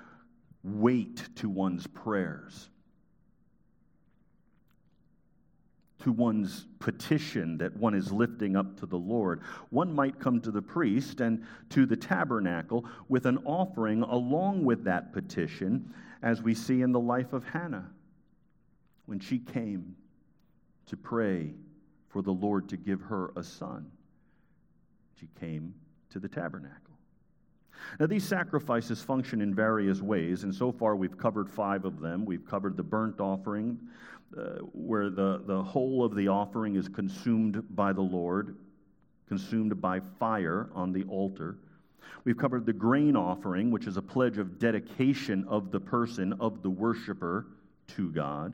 weight 0.64 1.28
to 1.36 1.50
one's 1.50 1.88
prayers, 1.88 2.70
to 6.04 6.12
one's 6.12 6.66
petition 6.80 7.58
that 7.58 7.76
one 7.78 7.94
is 7.94 8.12
lifting 8.12 8.56
up 8.56 8.78
to 8.80 8.86
the 8.86 8.98
Lord. 8.98 9.42
One 9.70 9.94
might 9.94 10.20
come 10.20 10.42
to 10.42 10.52
the 10.52 10.62
priest 10.62 11.22
and 11.22 11.44
to 11.70 11.86
the 11.86 11.96
tabernacle 11.96 12.86
with 13.08 13.26
an 13.26 13.38
offering 13.46 14.02
along 14.04 14.66
with 14.66 14.84
that 14.84 15.14
petition, 15.14 15.94
as 16.22 16.42
we 16.42 16.54
see 16.54 16.82
in 16.82 16.92
the 16.92 17.00
life 17.00 17.34
of 17.34 17.46
Hannah 17.46 17.90
when 19.06 19.20
she 19.20 19.40
came 19.40 19.96
to 20.88 20.98
pray 20.98 21.54
for 22.10 22.22
the 22.22 22.32
Lord 22.32 22.70
to 22.70 22.78
give 22.78 23.02
her 23.02 23.32
a 23.36 23.44
son. 23.44 23.92
She 25.20 25.28
came 25.40 25.74
to 26.12 26.20
the 26.20 26.30
tabernacle. 26.30 26.83
Now, 28.00 28.08
these 28.08 28.24
sacrifices 28.24 29.02
function 29.02 29.42
in 29.42 29.54
various 29.54 30.02
ways, 30.02 30.44
and 30.44 30.54
so 30.54 30.72
far 30.72 30.96
we've 30.96 31.18
covered 31.18 31.50
five 31.50 31.86
of 31.86 32.00
them. 32.00 32.26
We've 32.26 32.46
covered 32.46 32.76
the 32.78 32.84
burnt 32.84 33.20
offering, 33.20 33.80
uh, 34.38 34.60
where 34.74 35.10
the, 35.10 35.42
the 35.46 35.62
whole 35.62 36.04
of 36.04 36.16
the 36.16 36.28
offering 36.28 36.76
is 36.76 36.88
consumed 36.88 37.64
by 37.76 37.94
the 37.94 38.02
Lord, 38.02 38.56
consumed 39.28 39.80
by 39.80 40.00
fire 40.20 40.70
on 40.74 40.92
the 40.92 41.04
altar. 41.04 41.58
We've 42.26 42.38
covered 42.38 42.66
the 42.66 42.74
grain 42.74 43.16
offering, 43.16 43.70
which 43.70 43.86
is 43.86 43.98
a 43.98 44.02
pledge 44.02 44.38
of 44.38 44.60
dedication 44.60 45.46
of 45.48 45.72
the 45.72 45.80
person, 45.80 46.34
of 46.40 46.64
the 46.64 46.70
worshiper, 46.70 47.46
to 47.96 48.12
God. 48.12 48.54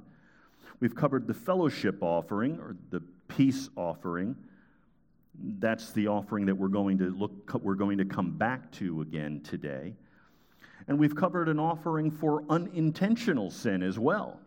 We've 0.80 0.96
covered 0.96 1.28
the 1.28 1.34
fellowship 1.34 2.02
offering, 2.02 2.60
or 2.60 2.76
the 2.90 3.02
peace 3.28 3.70
offering 3.76 4.36
that's 5.60 5.92
the 5.92 6.08
offering 6.08 6.46
that 6.46 6.56
we're 6.56 6.68
going 6.68 6.98
to 6.98 7.10
look 7.16 7.54
we're 7.62 7.76
going 7.76 7.98
to 7.98 8.06
come 8.06 8.32
back 8.32 8.72
to 8.74 9.02
again 9.02 9.42
today. 9.42 9.94
And 10.88 10.98
we've 10.98 11.16
covered 11.16 11.50
an 11.50 11.60
offering 11.60 12.10
for 12.10 12.44
unintentional 12.50 13.52
sin 13.52 13.84
as 13.84 14.00
well, 14.00 14.40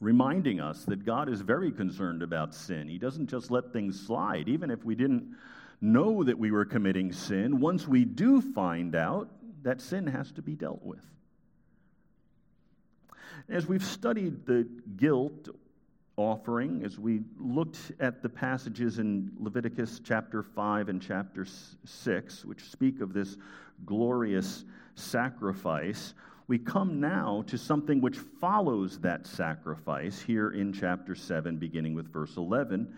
reminding 0.00 0.60
us 0.60 0.84
that 0.84 1.04
God 1.04 1.28
is 1.28 1.40
very 1.40 1.72
concerned 1.72 2.22
about 2.22 2.54
sin. 2.54 2.88
He 2.88 2.98
doesn't 2.98 3.26
just 3.26 3.50
let 3.50 3.72
things 3.72 4.00
slide, 4.06 4.48
even 4.48 4.70
if 4.70 4.84
we 4.84 4.94
didn't 4.94 5.34
know 5.80 6.22
that 6.22 6.38
we 6.38 6.50
were 6.50 6.64
committing 6.64 7.12
sin. 7.12 7.60
Once 7.60 7.88
we 7.88 8.04
do 8.04 8.40
find 8.40 8.94
out, 8.94 9.28
that 9.62 9.80
sin 9.80 10.06
has 10.06 10.30
to 10.32 10.42
be 10.42 10.54
dealt 10.54 10.82
with. 10.82 11.04
As 13.48 13.66
we've 13.66 13.84
studied 13.84 14.46
the 14.46 14.68
guilt 14.96 15.48
offering 16.16 16.82
as 16.84 16.98
we 16.98 17.22
looked 17.38 17.92
at 18.00 18.22
the 18.22 18.28
passages 18.28 18.98
in 18.98 19.30
Leviticus 19.38 20.00
chapter 20.04 20.42
5 20.42 20.88
and 20.88 21.02
chapter 21.02 21.46
6, 21.84 22.44
which 22.44 22.62
speak 22.62 23.00
of 23.00 23.12
this 23.12 23.36
glorious 23.84 24.64
sacrifice. 24.94 26.14
We 26.46 26.58
come 26.58 27.00
now 27.00 27.42
to 27.46 27.58
something 27.58 28.00
which 28.00 28.18
follows 28.18 28.98
that 29.00 29.26
sacrifice 29.26 30.20
here 30.20 30.50
in 30.50 30.72
chapter 30.72 31.14
7, 31.14 31.56
beginning 31.56 31.94
with 31.94 32.12
verse 32.12 32.36
11. 32.36 32.94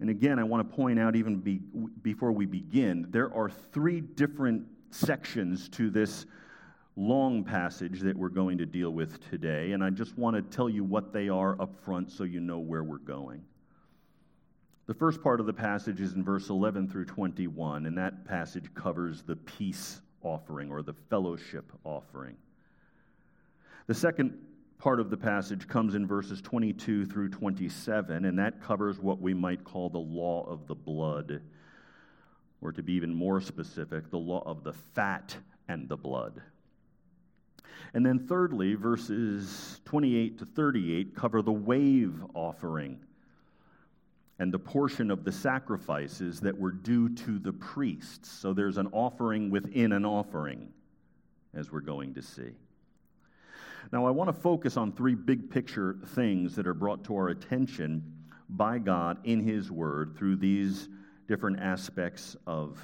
And 0.00 0.10
again, 0.10 0.38
I 0.38 0.44
want 0.44 0.68
to 0.68 0.76
point 0.76 0.98
out, 0.98 1.16
even 1.16 1.36
be, 1.36 1.60
before 2.02 2.30
we 2.30 2.46
begin, 2.46 3.06
there 3.10 3.34
are 3.34 3.50
three 3.50 4.00
different 4.00 4.64
sections 4.90 5.68
to 5.70 5.90
this 5.90 6.26
long 6.98 7.44
passage 7.44 8.00
that 8.00 8.16
we're 8.16 8.28
going 8.28 8.58
to 8.58 8.66
deal 8.66 8.90
with 8.90 9.30
today, 9.30 9.70
and 9.70 9.84
I 9.84 9.90
just 9.90 10.18
want 10.18 10.34
to 10.34 10.42
tell 10.42 10.68
you 10.68 10.82
what 10.82 11.12
they 11.12 11.28
are 11.28 11.60
up 11.62 11.76
front 11.84 12.10
so 12.10 12.24
you 12.24 12.40
know 12.40 12.58
where 12.58 12.82
we're 12.82 12.98
going. 12.98 13.40
The 14.86 14.94
first 14.94 15.22
part 15.22 15.38
of 15.38 15.46
the 15.46 15.52
passage 15.52 16.00
is 16.00 16.14
in 16.14 16.24
verse 16.24 16.48
11 16.48 16.88
through 16.88 17.04
21, 17.04 17.86
and 17.86 17.96
that 17.96 18.24
passage 18.24 18.64
covers 18.74 19.22
the 19.22 19.36
peace 19.36 20.00
offering 20.22 20.72
or 20.72 20.82
the 20.82 20.94
fellowship 21.08 21.70
offering. 21.84 22.36
The 23.86 23.94
second 23.94 24.36
part 24.78 24.98
of 24.98 25.08
the 25.08 25.16
passage 25.16 25.68
comes 25.68 25.94
in 25.94 26.04
verses 26.04 26.42
22 26.42 27.06
through 27.06 27.28
27, 27.28 28.24
and 28.24 28.36
that 28.40 28.60
covers 28.60 28.98
what 28.98 29.20
we 29.20 29.34
might 29.34 29.62
call 29.62 29.88
the 29.88 29.98
law 29.98 30.44
of 30.48 30.66
the 30.66 30.74
blood, 30.74 31.42
or 32.60 32.72
to 32.72 32.82
be 32.82 32.94
even 32.94 33.14
more 33.14 33.40
specific, 33.40 34.10
the 34.10 34.18
law 34.18 34.42
of 34.44 34.64
the 34.64 34.72
fat 34.72 35.36
and 35.68 35.88
the 35.88 35.96
blood. 35.96 36.42
And 37.94 38.04
then, 38.04 38.18
thirdly, 38.18 38.74
verses 38.74 39.80
28 39.84 40.38
to 40.38 40.44
38 40.44 41.14
cover 41.14 41.42
the 41.42 41.52
wave 41.52 42.22
offering 42.34 42.98
and 44.38 44.52
the 44.52 44.58
portion 44.58 45.10
of 45.10 45.24
the 45.24 45.32
sacrifices 45.32 46.40
that 46.40 46.56
were 46.56 46.70
due 46.70 47.08
to 47.08 47.38
the 47.38 47.52
priests. 47.52 48.30
So 48.30 48.52
there's 48.52 48.76
an 48.78 48.88
offering 48.92 49.50
within 49.50 49.92
an 49.92 50.04
offering, 50.04 50.68
as 51.54 51.72
we're 51.72 51.80
going 51.80 52.14
to 52.14 52.22
see. 52.22 52.52
Now, 53.90 54.06
I 54.06 54.10
want 54.10 54.28
to 54.28 54.38
focus 54.40 54.76
on 54.76 54.92
three 54.92 55.14
big 55.14 55.50
picture 55.50 55.96
things 56.08 56.54
that 56.56 56.66
are 56.66 56.74
brought 56.74 57.04
to 57.04 57.16
our 57.16 57.28
attention 57.28 58.14
by 58.50 58.78
God 58.78 59.18
in 59.24 59.40
His 59.40 59.70
Word 59.70 60.14
through 60.16 60.36
these 60.36 60.88
different 61.26 61.58
aspects 61.60 62.36
of 62.46 62.78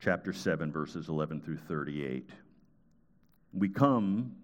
chapter 0.00 0.32
7, 0.32 0.70
verses 0.70 1.08
11 1.08 1.40
through 1.40 1.56
38. 1.56 2.30
We 3.56 3.70
come, 3.70 4.36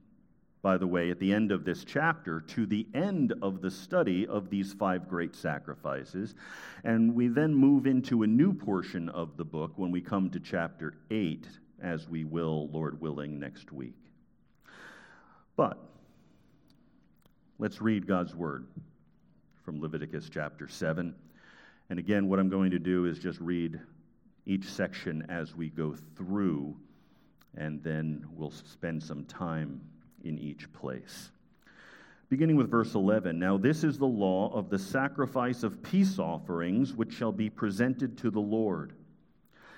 by 0.63 0.79
the 0.79 0.87
way, 0.87 1.11
at 1.11 1.19
the 1.19 1.35
end 1.35 1.53
of 1.53 1.65
this 1.67 1.85
chapter 1.85 2.41
to 2.41 2.65
the 2.65 2.87
end 2.95 3.35
of 3.43 3.61
the 3.61 3.71
study 3.71 4.27
of 4.27 4.49
these 4.49 4.73
five 4.73 5.07
great 5.07 5.37
sacrifices. 5.37 6.35
And 6.83 7.15
we 7.15 7.29
then 7.29 7.55
move 7.55 7.87
into 7.87 8.23
a 8.23 8.27
new 8.27 8.55
portion 8.55 9.11
of 9.11 9.37
the 9.37 9.45
book 9.45 9.73
when 9.77 9.91
we 9.91 10.01
come 10.01 10.31
to 10.31 10.41
chapter 10.41 10.95
8, 11.11 11.47
as 11.83 12.09
we 12.09 12.25
will, 12.25 12.69
Lord 12.69 13.03
willing, 13.03 13.39
next 13.39 13.71
week. 13.71 13.97
But 15.57 15.79
let's 17.59 17.83
read 17.83 18.07
God's 18.07 18.35
word 18.35 18.67
from 19.63 19.79
Leviticus 19.79 20.31
chapter 20.33 20.69
7. 20.69 21.15
And 21.91 21.99
again, 21.99 22.31
what 22.31 22.39
I'm 22.39 22.49
going 22.49 22.71
to 22.71 22.79
do 22.79 23.05
is 23.05 23.19
just 23.19 23.39
read 23.41 23.79
each 24.47 24.65
section 24.65 25.27
as 25.29 25.55
we 25.55 25.69
go 25.69 25.95
through 26.17 26.77
and 27.57 27.83
then 27.83 28.25
we'll 28.33 28.51
spend 28.51 29.03
some 29.03 29.25
time 29.25 29.81
in 30.25 30.39
each 30.39 30.73
place. 30.73 31.31
Beginning 32.29 32.57
with 32.57 32.71
verse 32.71 32.95
11 32.95 33.39
Now, 33.39 33.59
this 33.59 33.85
is 33.85 33.99
the 33.99 34.07
law 34.07 34.51
of 34.55 34.71
the 34.71 34.79
sacrifice 34.79 35.63
of 35.63 35.83
peace 35.83 36.19
offerings 36.19 36.95
which 36.95 37.13
shall 37.13 37.33
be 37.33 37.51
presented 37.51 38.17
to 38.19 38.31
the 38.31 38.41
Lord. 38.41 38.95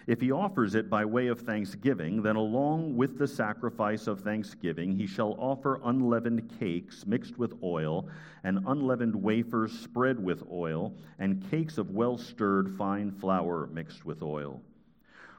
If 0.06 0.20
he 0.20 0.30
offers 0.30 0.74
it 0.74 0.90
by 0.90 1.04
way 1.04 1.28
of 1.28 1.40
thanksgiving, 1.40 2.22
then 2.22 2.36
along 2.36 2.96
with 2.96 3.18
the 3.18 3.26
sacrifice 3.26 4.06
of 4.06 4.20
thanksgiving, 4.20 4.94
he 4.94 5.06
shall 5.06 5.34
offer 5.38 5.80
unleavened 5.82 6.58
cakes 6.60 7.06
mixed 7.06 7.38
with 7.38 7.54
oil, 7.62 8.08
and 8.44 8.60
unleavened 8.66 9.16
wafers 9.16 9.72
spread 9.72 10.22
with 10.22 10.44
oil, 10.52 10.94
and 11.18 11.50
cakes 11.50 11.78
of 11.78 11.90
well 11.90 12.18
stirred 12.18 12.76
fine 12.76 13.10
flour 13.10 13.66
mixed 13.68 14.04
with 14.04 14.22
oil. 14.22 14.60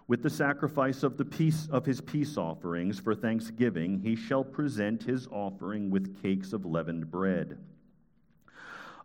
With 0.07 0.21
the 0.21 0.29
sacrifice 0.29 1.01
of 1.01 1.17
the 1.17 1.25
peace 1.25 1.67
of 1.71 1.83
his 1.83 1.99
peace 1.99 2.37
offerings 2.37 2.99
for 2.99 3.15
thanksgiving, 3.15 3.99
he 3.99 4.15
shall 4.15 4.43
present 4.43 5.01
his 5.01 5.27
offering 5.31 5.89
with 5.89 6.21
cakes 6.21 6.53
of 6.53 6.63
leavened 6.63 7.09
bread. 7.09 7.57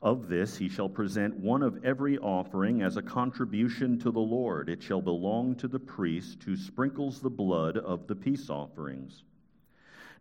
Of 0.03 0.29
this 0.29 0.59
he 0.59 0.69
shall 0.69 0.91
present 0.91 1.39
one 1.39 1.63
of 1.63 1.83
every 1.85 2.19
offering 2.19 2.83
as 2.83 2.99
a 2.99 3.03
contribution 3.03 3.99
to 4.01 4.11
the 4.11 4.21
Lord. 4.21 4.69
It 4.69 4.83
shall 4.83 5.01
belong 5.01 5.55
to 5.57 5.69
the 5.69 5.79
priest 5.79 6.43
who 6.43 6.55
sprinkles 6.55 7.21
the 7.21 7.31
blood 7.31 7.79
of 7.79 8.07
the 8.07 8.15
peace 8.17 8.51
offerings. 8.51 9.25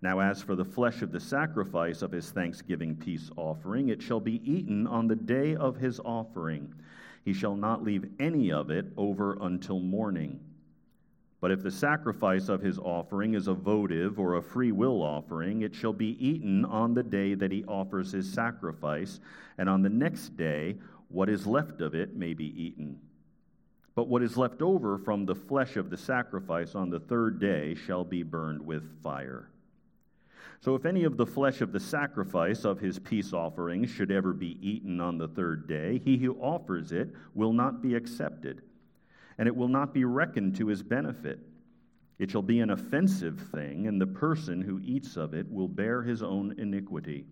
Now, 0.01 0.19
as 0.19 0.41
for 0.41 0.55
the 0.55 0.63
flesh 0.63 1.01
of 1.01 1.11
the 1.11 1.19
sacrifice 1.19 2.01
of 2.01 2.11
his 2.13 2.31
thanksgiving 2.31 2.95
peace 2.95 3.29
offering, 3.35 3.89
it 3.89 4.01
shall 4.01 4.21
be 4.21 4.41
eaten 4.49 4.87
on 4.87 5.07
the 5.07 5.15
day 5.15 5.57
of 5.57 5.75
his 5.75 5.99
offering. 5.99 6.73
He 7.25 7.33
shall 7.33 7.55
not 7.55 7.83
leave 7.83 8.09
any 8.17 8.49
of 8.51 8.71
it 8.71 8.85
over 8.95 9.37
until 9.41 9.81
morning. 9.81 10.39
But 11.41 11.51
if 11.51 11.63
the 11.63 11.71
sacrifice 11.71 12.49
of 12.49 12.61
his 12.61 12.77
offering 12.77 13.33
is 13.33 13.47
a 13.47 13.53
votive 13.53 14.19
or 14.19 14.35
a 14.35 14.41
free 14.41 14.73
will 14.73 15.01
offering, 15.01 15.61
it 15.61 15.73
shall 15.73 15.93
be 15.93 16.17
eaten 16.25 16.65
on 16.65 16.93
the 16.93 17.03
day 17.03 17.33
that 17.33 17.51
he 17.51 17.63
offers 17.63 18.11
his 18.11 18.31
sacrifice, 18.31 19.21
and 19.57 19.69
on 19.69 19.81
the 19.81 19.89
next 19.89 20.35
day 20.35 20.75
what 21.07 21.29
is 21.29 21.47
left 21.47 21.79
of 21.79 21.95
it 21.95 22.15
may 22.15 22.33
be 22.33 22.61
eaten. 22.61 22.99
But 23.95 24.09
what 24.09 24.21
is 24.21 24.37
left 24.37 24.61
over 24.61 24.97
from 24.97 25.25
the 25.25 25.35
flesh 25.35 25.77
of 25.77 25.89
the 25.89 25.97
sacrifice 25.97 26.75
on 26.75 26.89
the 26.89 26.99
third 26.99 27.39
day 27.39 27.73
shall 27.73 28.03
be 28.03 28.23
burned 28.23 28.65
with 28.65 29.01
fire. 29.01 29.49
So 30.61 30.75
if 30.75 30.85
any 30.85 31.05
of 31.05 31.15
the 31.15 31.25
flesh 31.25 31.61
of 31.61 31.71
the 31.71 31.79
sacrifice 31.79 32.65
of 32.65 32.79
his 32.79 32.99
peace 32.99 33.31
offering 33.31 33.85
should 33.85 34.11
ever 34.11 34.33
be 34.33 34.57
eaten 34.61 34.99
on 34.99 35.17
the 35.17 35.29
third 35.29 35.69
day, 35.69 36.01
he 36.03 36.17
who 36.17 36.35
offers 36.41 36.91
it 36.91 37.09
will 37.33 37.53
not 37.53 37.81
be 37.81 37.95
accepted 37.95 38.61
and 39.39 39.47
it 39.47 39.55
will 39.55 39.69
not 39.69 39.93
be 39.93 40.03
reckoned 40.03 40.57
to 40.57 40.67
his 40.67 40.83
benefit. 40.83 41.39
It 42.19 42.29
shall 42.29 42.41
be 42.41 42.59
an 42.59 42.71
offensive 42.71 43.39
thing, 43.53 43.87
and 43.87 43.99
the 43.99 44.05
person 44.05 44.61
who 44.61 44.81
eats 44.83 45.15
of 45.15 45.33
it 45.33 45.49
will 45.49 45.69
bear 45.69 46.03
his 46.03 46.21
own 46.21 46.59
iniquity. 46.59 47.25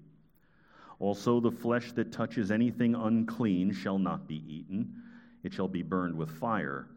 Also, 0.99 1.41
the 1.41 1.51
flesh 1.51 1.91
that 1.91 2.13
touches 2.13 2.49
anything 2.49 2.95
unclean 2.95 3.73
shall 3.73 3.99
not 3.99 4.25
be 4.25 4.41
eaten, 4.47 5.03
it 5.43 5.53
shall 5.53 5.67
be 5.67 5.83
burned 5.83 6.15
with 6.17 6.31
fire. 6.31 6.87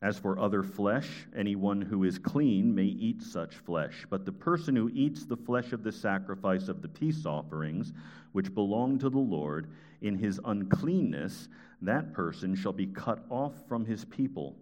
As 0.00 0.18
for 0.18 0.38
other 0.38 0.62
flesh, 0.62 1.08
anyone 1.34 1.80
who 1.80 2.04
is 2.04 2.18
clean 2.18 2.72
may 2.72 2.84
eat 2.84 3.22
such 3.22 3.56
flesh, 3.56 4.06
but 4.08 4.24
the 4.24 4.32
person 4.32 4.76
who 4.76 4.90
eats 4.94 5.24
the 5.24 5.36
flesh 5.36 5.72
of 5.72 5.82
the 5.82 5.92
sacrifice 5.92 6.68
of 6.68 6.80
the 6.80 6.88
peace 6.88 7.26
offerings, 7.26 7.92
which 8.30 8.54
belong 8.54 9.00
to 9.00 9.10
the 9.10 9.18
Lord, 9.18 9.68
in 10.00 10.16
his 10.16 10.40
uncleanness, 10.44 11.48
that 11.82 12.12
person 12.12 12.54
shall 12.54 12.72
be 12.72 12.86
cut 12.86 13.24
off 13.28 13.52
from 13.68 13.84
his 13.84 14.04
people. 14.04 14.56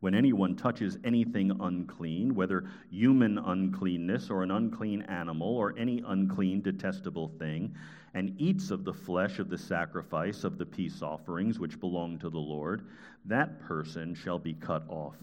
When 0.00 0.14
anyone 0.14 0.56
touches 0.56 0.98
anything 1.04 1.52
unclean, 1.60 2.34
whether 2.34 2.64
human 2.90 3.38
uncleanness 3.38 4.30
or 4.30 4.42
an 4.42 4.50
unclean 4.50 5.02
animal 5.02 5.48
or 5.48 5.78
any 5.78 6.02
unclean, 6.06 6.62
detestable 6.62 7.28
thing, 7.38 7.74
and 8.14 8.34
eats 8.38 8.70
of 8.70 8.84
the 8.84 8.94
flesh 8.94 9.38
of 9.38 9.50
the 9.50 9.58
sacrifice 9.58 10.42
of 10.42 10.58
the 10.58 10.66
peace 10.66 11.02
offerings 11.02 11.58
which 11.58 11.78
belong 11.78 12.18
to 12.18 12.30
the 12.30 12.38
Lord, 12.38 12.86
that 13.26 13.60
person 13.60 14.14
shall 14.14 14.38
be 14.38 14.54
cut 14.54 14.84
off 14.88 15.16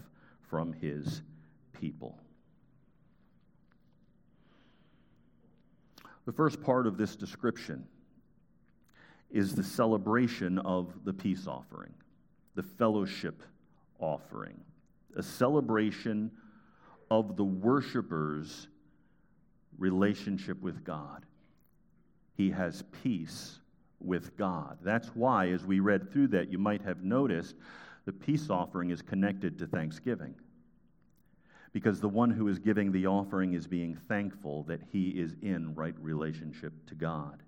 from 0.48 0.72
his 0.72 1.22
people. 1.72 2.18
The 6.24 6.32
first 6.32 6.62
part 6.62 6.86
of 6.86 6.96
this 6.96 7.16
description 7.16 7.84
is 9.30 9.54
the 9.54 9.62
celebration 9.62 10.58
of 10.60 11.04
the 11.04 11.12
peace 11.12 11.46
offering, 11.46 11.92
the 12.54 12.62
fellowship 12.62 13.42
offering, 13.98 14.58
a 15.16 15.22
celebration 15.22 16.30
of 17.10 17.36
the 17.36 17.44
worshiper's 17.44 18.68
relationship 19.78 20.60
with 20.60 20.84
God. 20.84 21.26
He 22.36 22.50
has 22.50 22.84
peace 23.02 23.58
with 24.00 24.36
God. 24.36 24.78
That's 24.82 25.08
why, 25.08 25.48
as 25.48 25.64
we 25.64 25.80
read 25.80 26.10
through 26.10 26.28
that, 26.28 26.50
you 26.50 26.58
might 26.58 26.82
have 26.82 27.02
noticed 27.02 27.54
the 28.04 28.12
peace 28.12 28.48
offering 28.48 28.90
is 28.90 29.02
connected 29.02 29.58
to 29.58 29.66
thanksgiving. 29.66 30.34
Because 31.72 32.00
the 32.00 32.08
one 32.08 32.30
who 32.30 32.48
is 32.48 32.58
giving 32.58 32.92
the 32.92 33.06
offering 33.06 33.52
is 33.52 33.66
being 33.66 33.94
thankful 33.94 34.62
that 34.64 34.80
he 34.90 35.10
is 35.10 35.34
in 35.42 35.74
right 35.74 35.94
relationship 36.00 36.72
to 36.86 36.94
God 36.94 37.42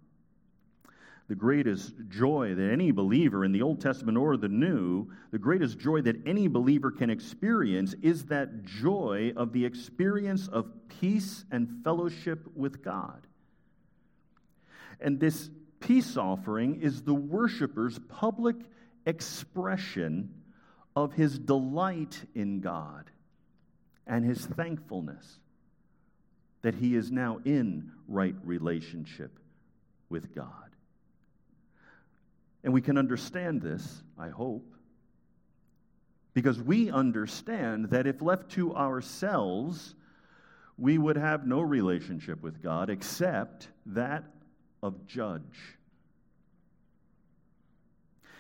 the 1.31 1.37
greatest 1.37 1.95
joy 2.09 2.57
that 2.57 2.73
any 2.73 2.91
believer 2.91 3.45
in 3.45 3.53
the 3.53 3.63
Old 3.63 3.81
Testament 3.81 4.19
or 4.19 4.37
the 4.37 4.49
New, 4.49 5.07
the 5.31 5.39
greatest 5.39 5.79
joy 5.79 6.01
that 6.01 6.17
any 6.27 6.49
believer 6.49 6.91
can 6.91 7.09
experience 7.09 7.95
is 8.03 8.25
that 8.25 8.65
joy 8.65 9.33
of 9.37 9.53
the 9.53 9.65
experience 9.65 10.49
of 10.49 10.67
peace 10.89 11.45
and 11.53 11.85
fellowship 11.85 12.41
with 12.57 12.83
God. 12.83 13.29
And 15.01 15.21
this 15.21 15.51
peace 15.79 16.17
offering 16.17 16.83
is 16.83 17.03
the 17.03 17.15
worshiper's 17.15 18.01
public 18.09 18.57
expression 19.07 20.35
of 20.97 21.13
his 21.13 21.39
delight 21.39 22.21
in 22.35 22.59
God 22.59 23.09
and 24.05 24.25
his 24.25 24.45
thankfulness 24.45 25.39
that 26.63 26.75
he 26.75 26.97
is 26.97 27.13
now 27.13 27.39
in 27.45 27.93
right 28.09 28.35
relationship 28.43 29.39
with 30.09 30.35
God. 30.35 30.70
And 32.63 32.73
we 32.73 32.83
can 32.83 32.99
understand 32.99 33.63
this, 33.63 34.03
I 34.19 34.29
hope, 34.29 34.75
because 36.35 36.61
we 36.61 36.91
understand 36.91 37.87
that 37.91 38.07
if 38.07 38.21
left 38.21 38.51
to 38.53 38.75
ourselves, 38.75 39.95
we 40.77 40.99
would 40.99 41.17
have 41.17 41.47
no 41.47 41.61
relationship 41.61 42.43
with 42.43 42.63
God 42.63 42.91
except 42.91 43.69
that 43.87 44.25
of 44.83 45.07
judge. 45.07 45.77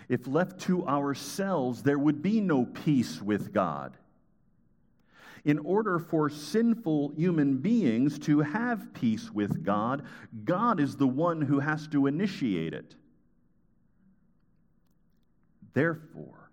If 0.08 0.26
left 0.26 0.60
to 0.62 0.86
ourselves, 0.86 1.82
there 1.82 1.98
would 1.98 2.20
be 2.20 2.40
no 2.40 2.66
peace 2.66 3.22
with 3.22 3.52
God. 3.52 3.96
In 5.44 5.58
order 5.60 5.98
for 5.98 6.28
sinful 6.28 7.14
human 7.16 7.58
beings 7.58 8.18
to 8.20 8.40
have 8.40 8.92
peace 8.92 9.30
with 9.30 9.64
God, 9.64 10.02
God 10.44 10.80
is 10.80 10.96
the 10.96 11.06
one 11.06 11.40
who 11.40 11.60
has 11.60 11.86
to 11.88 12.06
initiate 12.06 12.74
it. 12.74 12.94
Therefore, 15.72 16.50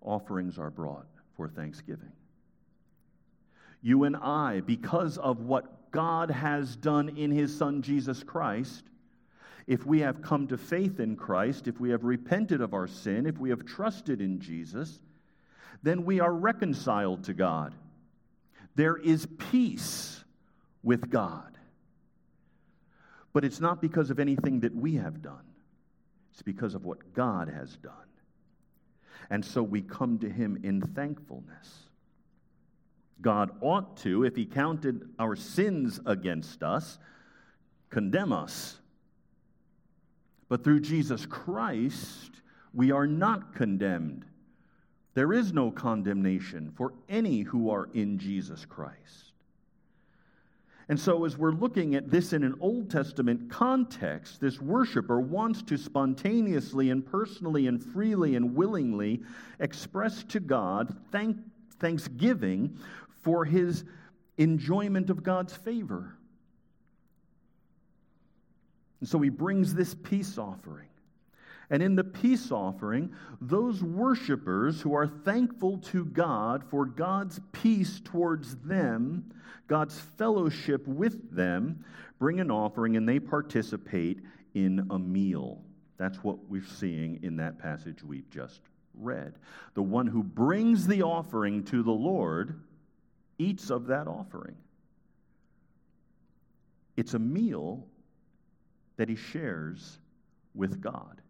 offerings 0.00 0.58
are 0.58 0.70
brought 0.70 1.06
for 1.36 1.48
thanksgiving. 1.48 2.12
You 3.82 4.04
and 4.04 4.16
I, 4.16 4.60
because 4.60 5.18
of 5.18 5.40
what 5.40 5.90
God 5.90 6.30
has 6.30 6.76
done 6.76 7.10
in 7.10 7.30
his 7.30 7.56
Son 7.56 7.82
Jesus 7.82 8.22
Christ, 8.22 8.84
if 9.66 9.86
we 9.86 10.00
have 10.00 10.22
come 10.22 10.46
to 10.48 10.58
faith 10.58 11.00
in 11.00 11.16
Christ, 11.16 11.68
if 11.68 11.80
we 11.80 11.90
have 11.90 12.04
repented 12.04 12.60
of 12.60 12.74
our 12.74 12.86
sin, 12.86 13.26
if 13.26 13.38
we 13.38 13.50
have 13.50 13.64
trusted 13.64 14.20
in 14.20 14.40
Jesus, 14.40 15.00
then 15.82 16.04
we 16.04 16.20
are 16.20 16.32
reconciled 16.32 17.24
to 17.24 17.34
God. 17.34 17.74
There 18.74 18.96
is 18.96 19.26
peace 19.38 20.24
with 20.82 21.10
God. 21.10 21.58
But 23.32 23.44
it's 23.44 23.60
not 23.60 23.80
because 23.80 24.10
of 24.10 24.18
anything 24.18 24.60
that 24.60 24.74
we 24.74 24.96
have 24.96 25.22
done. 25.22 25.44
It's 26.34 26.42
because 26.42 26.74
of 26.74 26.84
what 26.84 27.14
God 27.14 27.48
has 27.48 27.76
done. 27.76 27.92
And 29.30 29.44
so 29.44 29.62
we 29.62 29.82
come 29.82 30.18
to 30.18 30.28
him 30.28 30.58
in 30.64 30.80
thankfulness. 30.80 31.84
God 33.20 33.52
ought 33.60 33.96
to, 33.98 34.24
if 34.24 34.34
he 34.34 34.44
counted 34.44 35.08
our 35.20 35.36
sins 35.36 36.00
against 36.04 36.64
us, 36.64 36.98
condemn 37.88 38.32
us. 38.32 38.80
But 40.48 40.64
through 40.64 40.80
Jesus 40.80 41.24
Christ, 41.24 42.42
we 42.72 42.90
are 42.90 43.06
not 43.06 43.54
condemned. 43.54 44.24
There 45.14 45.32
is 45.32 45.52
no 45.52 45.70
condemnation 45.70 46.72
for 46.76 46.94
any 47.08 47.42
who 47.42 47.70
are 47.70 47.88
in 47.94 48.18
Jesus 48.18 48.66
Christ. 48.66 49.33
And 50.88 51.00
so, 51.00 51.24
as 51.24 51.38
we're 51.38 51.52
looking 51.52 51.94
at 51.94 52.10
this 52.10 52.34
in 52.34 52.44
an 52.44 52.56
Old 52.60 52.90
Testament 52.90 53.50
context, 53.50 54.40
this 54.40 54.60
worshiper 54.60 55.18
wants 55.18 55.62
to 55.62 55.78
spontaneously 55.78 56.90
and 56.90 57.04
personally 57.04 57.68
and 57.68 57.82
freely 57.82 58.36
and 58.36 58.54
willingly 58.54 59.22
express 59.60 60.24
to 60.24 60.40
God 60.40 60.94
thank, 61.10 61.38
thanksgiving 61.80 62.76
for 63.22 63.46
his 63.46 63.84
enjoyment 64.36 65.08
of 65.08 65.22
God's 65.22 65.56
favor. 65.56 66.18
And 69.00 69.08
so 69.08 69.18
he 69.20 69.30
brings 69.30 69.74
this 69.74 69.94
peace 69.94 70.36
offering. 70.36 70.88
And 71.70 71.82
in 71.82 71.96
the 71.96 72.04
peace 72.04 72.50
offering, 72.50 73.12
those 73.40 73.82
worshipers 73.82 74.80
who 74.80 74.94
are 74.94 75.06
thankful 75.06 75.78
to 75.78 76.04
God 76.04 76.62
for 76.64 76.84
God's 76.84 77.40
peace 77.52 78.00
towards 78.04 78.56
them, 78.56 79.32
God's 79.66 79.98
fellowship 79.98 80.86
with 80.86 81.34
them, 81.34 81.84
bring 82.18 82.40
an 82.40 82.50
offering 82.50 82.96
and 82.96 83.08
they 83.08 83.18
participate 83.18 84.20
in 84.54 84.86
a 84.90 84.98
meal. 84.98 85.62
That's 85.96 86.18
what 86.18 86.38
we're 86.48 86.64
seeing 86.64 87.20
in 87.22 87.36
that 87.36 87.58
passage 87.58 88.02
we've 88.02 88.28
just 88.30 88.60
read. 88.94 89.34
The 89.74 89.82
one 89.82 90.06
who 90.06 90.22
brings 90.22 90.86
the 90.86 91.02
offering 91.02 91.64
to 91.64 91.82
the 91.82 91.92
Lord 91.92 92.60
eats 93.38 93.70
of 93.70 93.86
that 93.86 94.06
offering. 94.06 94.56
It's 96.96 97.14
a 97.14 97.18
meal 97.18 97.86
that 98.96 99.08
he 99.08 99.16
shares 99.16 99.98
with 100.54 100.80
God. 100.80 101.20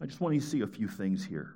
I 0.00 0.06
just 0.06 0.20
want 0.20 0.34
you 0.34 0.40
to 0.40 0.46
see 0.46 0.60
a 0.60 0.66
few 0.66 0.88
things 0.88 1.24
here. 1.24 1.54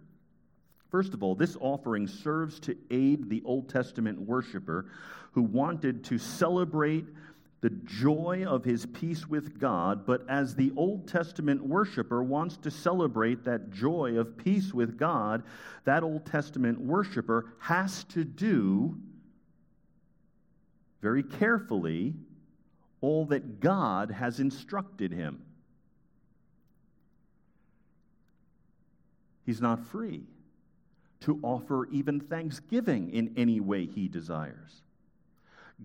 First 0.91 1.15
of 1.15 1.23
all, 1.23 1.35
this 1.35 1.57
offering 1.61 2.07
serves 2.07 2.61
to 2.61 2.77
aid 2.91 3.31
the 3.31 3.43
Old 3.45 3.69
Testament 3.69 4.21
worshiper 4.21 4.87
who 5.33 5.43
wanted 5.43 6.05
to 6.05 6.19
celebrate 6.19 7.07
the 7.63 7.71
joy 7.71 8.45
of 8.47 8.65
his 8.65 8.87
peace 8.87 9.27
with 9.27 9.59
God, 9.59 10.05
but 10.05 10.29
as 10.29 10.55
the 10.55 10.73
Old 10.77 11.07
Testament 11.07 11.65
worshiper 11.65 12.23
wants 12.23 12.57
to 12.59 12.71
celebrate 12.71 13.45
that 13.45 13.71
joy 13.71 14.19
of 14.19 14.37
peace 14.37 14.75
with 14.75 14.99
God, 14.99 15.45
that 15.85 16.03
Old 16.03 16.27
Testament 16.27 16.81
worshiper 16.81 17.55
has 17.61 18.03
to 18.05 18.25
do 18.25 18.97
very 21.01 21.23
carefully 21.23 22.15
all 23.01 23.25
that 23.27 23.61
God 23.61 24.11
has 24.11 24.41
instructed 24.41 25.13
him. 25.13 25.43
He's 29.45 29.61
not 29.61 29.85
free 29.87 30.25
to 31.21 31.39
offer 31.43 31.87
even 31.87 32.21
thanksgiving 32.21 33.11
in 33.11 33.33
any 33.37 33.61
way 33.61 33.87
he 33.87 34.09
desires. 34.09 34.83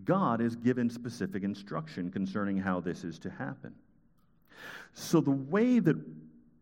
God 0.05 0.39
has 0.39 0.55
given 0.55 0.89
specific 0.89 1.43
instruction 1.43 2.11
concerning 2.11 2.57
how 2.57 2.79
this 2.79 3.03
is 3.03 3.19
to 3.19 3.29
happen. 3.29 3.73
So, 4.93 5.21
the 5.21 5.31
way 5.31 5.79
that 5.79 5.95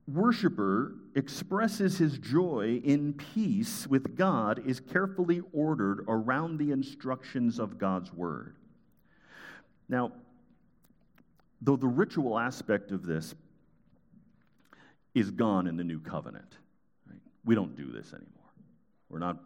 worshiper 0.08 0.95
expresses 1.15 1.97
his 1.97 2.17
joy 2.17 2.81
in 2.84 3.13
peace 3.13 3.88
with 3.88 4.15
God 4.15 4.62
is 4.65 4.79
carefully 4.79 5.41
ordered 5.53 6.03
around 6.08 6.58
the 6.58 6.71
instructions 6.71 7.60
of 7.60 7.77
God's 7.77 8.13
word. 8.13 8.55
Now, 9.88 10.12
though 11.62 11.77
the 11.77 11.88
ritual 11.88 12.38
aspect 12.38 12.91
of 12.91 13.05
this 13.05 13.34
is 15.13 15.31
gone 15.31 15.67
in 15.67 15.77
the 15.77 15.84
new 15.84 15.99
covenant? 15.99 16.58
We 17.45 17.55
don't 17.55 17.75
do 17.75 17.91
this 17.91 18.13
anymore. 18.13 18.31
We're 19.10 19.19
not 19.19 19.38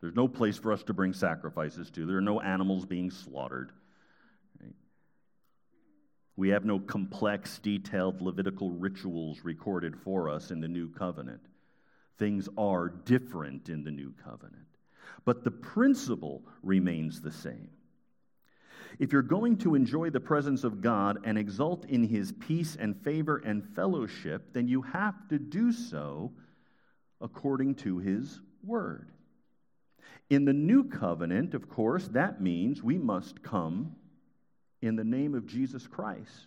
there's 0.00 0.14
no 0.14 0.28
place 0.28 0.56
for 0.56 0.72
us 0.72 0.82
to 0.84 0.94
bring 0.94 1.12
sacrifices 1.12 1.90
to. 1.90 2.06
There 2.06 2.18
are 2.18 2.22
no 2.22 2.40
animals 2.40 2.86
being 2.86 3.10
slaughtered. 3.10 3.72
Right? 4.60 4.74
We 6.36 6.50
have 6.50 6.64
no 6.64 6.78
complex, 6.78 7.58
detailed 7.58 8.22
Levitical 8.22 8.70
rituals 8.70 9.40
recorded 9.42 9.96
for 9.96 10.28
us 10.28 10.50
in 10.50 10.60
the 10.60 10.68
new 10.68 10.88
covenant. 10.88 11.40
Things 12.16 12.48
are 12.56 12.88
different 12.88 13.68
in 13.68 13.82
the 13.82 13.90
new 13.90 14.14
covenant. 14.24 14.66
But 15.24 15.42
the 15.42 15.50
principle 15.50 16.42
remains 16.62 17.20
the 17.20 17.32
same. 17.32 17.70
If 18.98 19.12
you're 19.12 19.22
going 19.22 19.58
to 19.58 19.74
enjoy 19.74 20.10
the 20.10 20.20
presence 20.20 20.64
of 20.64 20.80
God 20.80 21.18
and 21.24 21.36
exult 21.36 21.84
in 21.86 22.04
his 22.04 22.32
peace 22.32 22.76
and 22.78 22.96
favor 23.02 23.38
and 23.44 23.64
fellowship, 23.74 24.52
then 24.52 24.68
you 24.68 24.82
have 24.82 25.28
to 25.28 25.38
do 25.38 25.72
so 25.72 26.32
according 27.20 27.74
to 27.76 27.98
his 27.98 28.40
word. 28.64 29.10
In 30.30 30.44
the 30.44 30.52
new 30.52 30.84
covenant, 30.84 31.54
of 31.54 31.68
course, 31.68 32.06
that 32.08 32.40
means 32.40 32.82
we 32.82 32.98
must 32.98 33.42
come 33.42 33.96
in 34.82 34.96
the 34.96 35.04
name 35.04 35.34
of 35.34 35.46
Jesus 35.46 35.86
Christ. 35.86 36.46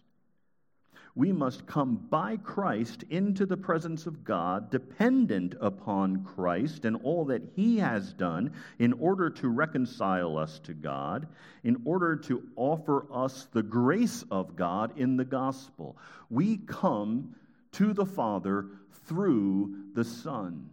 We 1.14 1.34
must 1.34 1.68
come 1.68 1.98
by 2.10 2.38
Christ 2.38 3.04
into 3.10 3.46
the 3.46 3.58
presence 3.58 4.06
of 4.06 4.24
God, 4.24 4.70
dependent 4.70 5.56
upon 5.60 6.24
Christ 6.24 6.86
and 6.86 6.96
all 7.04 7.26
that 7.26 7.42
He 7.54 7.80
has 7.80 8.14
done 8.14 8.54
in 8.80 8.94
order 8.94 9.30
to 9.30 9.50
reconcile 9.50 10.38
us 10.38 10.60
to 10.60 10.74
God, 10.74 11.28
in 11.66 11.82
order 11.84 12.16
to 12.16 12.44
offer 12.56 13.06
us 13.14 13.48
the 13.52 13.64
grace 13.64 14.24
of 14.32 14.56
God 14.56 14.98
in 14.98 15.18
the 15.18 15.26
gospel. 15.26 15.98
We 16.30 16.58
come 16.58 17.36
to 17.74 17.94
the 17.94 18.06
Father 18.06 18.68
through 19.06 19.76
the 19.94 20.04
Son. 20.04 20.70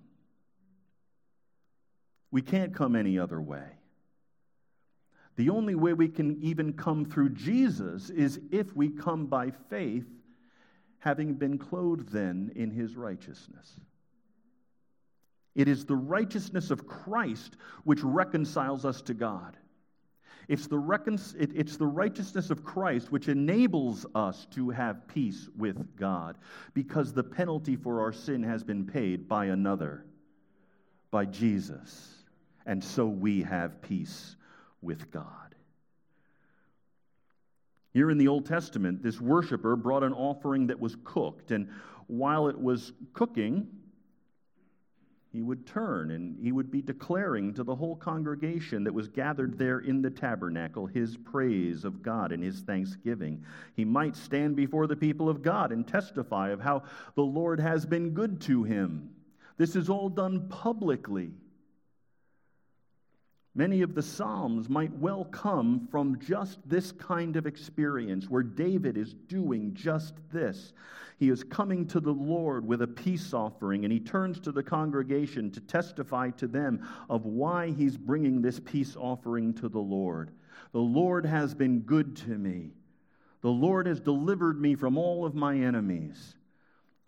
We 2.30 2.42
can't 2.42 2.74
come 2.74 2.94
any 2.94 3.18
other 3.18 3.40
way. 3.40 3.66
The 5.36 5.50
only 5.50 5.74
way 5.74 5.92
we 5.92 6.08
can 6.08 6.42
even 6.42 6.72
come 6.72 7.04
through 7.04 7.30
Jesus 7.30 8.10
is 8.10 8.40
if 8.50 8.74
we 8.74 8.88
come 8.88 9.26
by 9.26 9.52
faith, 9.70 10.06
having 10.98 11.34
been 11.34 11.58
clothed 11.58 12.10
then 12.10 12.50
in 12.56 12.70
his 12.70 12.96
righteousness. 12.96 13.78
It 15.54 15.68
is 15.68 15.84
the 15.84 15.96
righteousness 15.96 16.70
of 16.70 16.86
Christ 16.86 17.56
which 17.84 18.02
reconciles 18.02 18.84
us 18.84 19.00
to 19.02 19.14
God. 19.14 19.56
It's 20.48 20.66
the, 20.66 20.78
recon- 20.78 21.20
it, 21.38 21.50
it's 21.54 21.76
the 21.76 21.86
righteousness 21.86 22.50
of 22.50 22.64
Christ 22.64 23.12
which 23.12 23.28
enables 23.28 24.06
us 24.14 24.46
to 24.52 24.70
have 24.70 25.06
peace 25.06 25.48
with 25.56 25.96
God 25.96 26.38
because 26.74 27.12
the 27.12 27.22
penalty 27.22 27.76
for 27.76 28.00
our 28.00 28.12
sin 28.12 28.42
has 28.42 28.64
been 28.64 28.86
paid 28.86 29.28
by 29.28 29.46
another, 29.46 30.04
by 31.10 31.26
Jesus 31.26 32.18
and 32.68 32.84
so 32.84 33.06
we 33.06 33.42
have 33.42 33.80
peace 33.80 34.36
with 34.82 35.10
God. 35.10 35.54
Here 37.94 38.10
in 38.10 38.18
the 38.18 38.28
Old 38.28 38.44
Testament, 38.44 39.02
this 39.02 39.18
worshiper 39.18 39.74
brought 39.74 40.04
an 40.04 40.12
offering 40.12 40.66
that 40.66 40.78
was 40.78 40.96
cooked, 41.02 41.50
and 41.50 41.70
while 42.08 42.46
it 42.46 42.60
was 42.60 42.92
cooking, 43.14 43.66
he 45.38 45.42
would 45.42 45.64
turn 45.64 46.10
and 46.10 46.36
he 46.42 46.50
would 46.50 46.68
be 46.68 46.82
declaring 46.82 47.54
to 47.54 47.62
the 47.62 47.76
whole 47.76 47.94
congregation 47.94 48.82
that 48.82 48.92
was 48.92 49.06
gathered 49.06 49.56
there 49.56 49.78
in 49.78 50.02
the 50.02 50.10
tabernacle 50.10 50.84
his 50.84 51.16
praise 51.16 51.84
of 51.84 52.02
God 52.02 52.32
and 52.32 52.42
his 52.42 52.62
thanksgiving. 52.62 53.44
He 53.76 53.84
might 53.84 54.16
stand 54.16 54.56
before 54.56 54.88
the 54.88 54.96
people 54.96 55.28
of 55.28 55.40
God 55.40 55.70
and 55.70 55.86
testify 55.86 56.48
of 56.48 56.60
how 56.60 56.82
the 57.14 57.22
Lord 57.22 57.60
has 57.60 57.86
been 57.86 58.10
good 58.10 58.40
to 58.42 58.64
him. 58.64 59.10
This 59.58 59.76
is 59.76 59.88
all 59.88 60.08
done 60.08 60.48
publicly. 60.48 61.30
Many 63.58 63.82
of 63.82 63.96
the 63.96 64.02
Psalms 64.02 64.68
might 64.68 64.96
well 64.98 65.24
come 65.24 65.88
from 65.90 66.20
just 66.20 66.60
this 66.64 66.92
kind 66.92 67.34
of 67.34 67.44
experience 67.44 68.30
where 68.30 68.44
David 68.44 68.96
is 68.96 69.14
doing 69.14 69.74
just 69.74 70.14
this. 70.32 70.72
He 71.18 71.28
is 71.28 71.42
coming 71.42 71.84
to 71.88 71.98
the 71.98 72.12
Lord 72.12 72.64
with 72.64 72.82
a 72.82 72.86
peace 72.86 73.34
offering, 73.34 73.82
and 73.82 73.92
he 73.92 73.98
turns 73.98 74.38
to 74.42 74.52
the 74.52 74.62
congregation 74.62 75.50
to 75.50 75.60
testify 75.60 76.30
to 76.36 76.46
them 76.46 76.86
of 77.10 77.24
why 77.26 77.72
he's 77.72 77.96
bringing 77.96 78.40
this 78.40 78.60
peace 78.60 78.94
offering 78.94 79.52
to 79.54 79.68
the 79.68 79.80
Lord. 79.80 80.30
The 80.70 80.78
Lord 80.78 81.26
has 81.26 81.52
been 81.52 81.80
good 81.80 82.14
to 82.18 82.38
me. 82.38 82.70
The 83.40 83.50
Lord 83.50 83.88
has 83.88 83.98
delivered 83.98 84.60
me 84.60 84.76
from 84.76 84.96
all 84.96 85.26
of 85.26 85.34
my 85.34 85.56
enemies. 85.56 86.36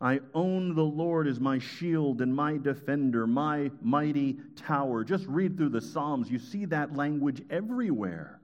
I 0.01 0.21
own 0.33 0.75
the 0.75 0.85
Lord 0.85 1.27
as 1.27 1.39
my 1.39 1.59
shield 1.59 2.23
and 2.23 2.35
my 2.35 2.57
defender, 2.57 3.27
my 3.27 3.71
mighty 3.83 4.39
tower. 4.57 5.05
Just 5.05 5.27
read 5.27 5.57
through 5.57 5.69
the 5.69 5.81
Psalms. 5.81 6.31
You 6.31 6.39
see 6.39 6.65
that 6.67 6.97
language 6.97 7.43
everywhere. 7.51 8.41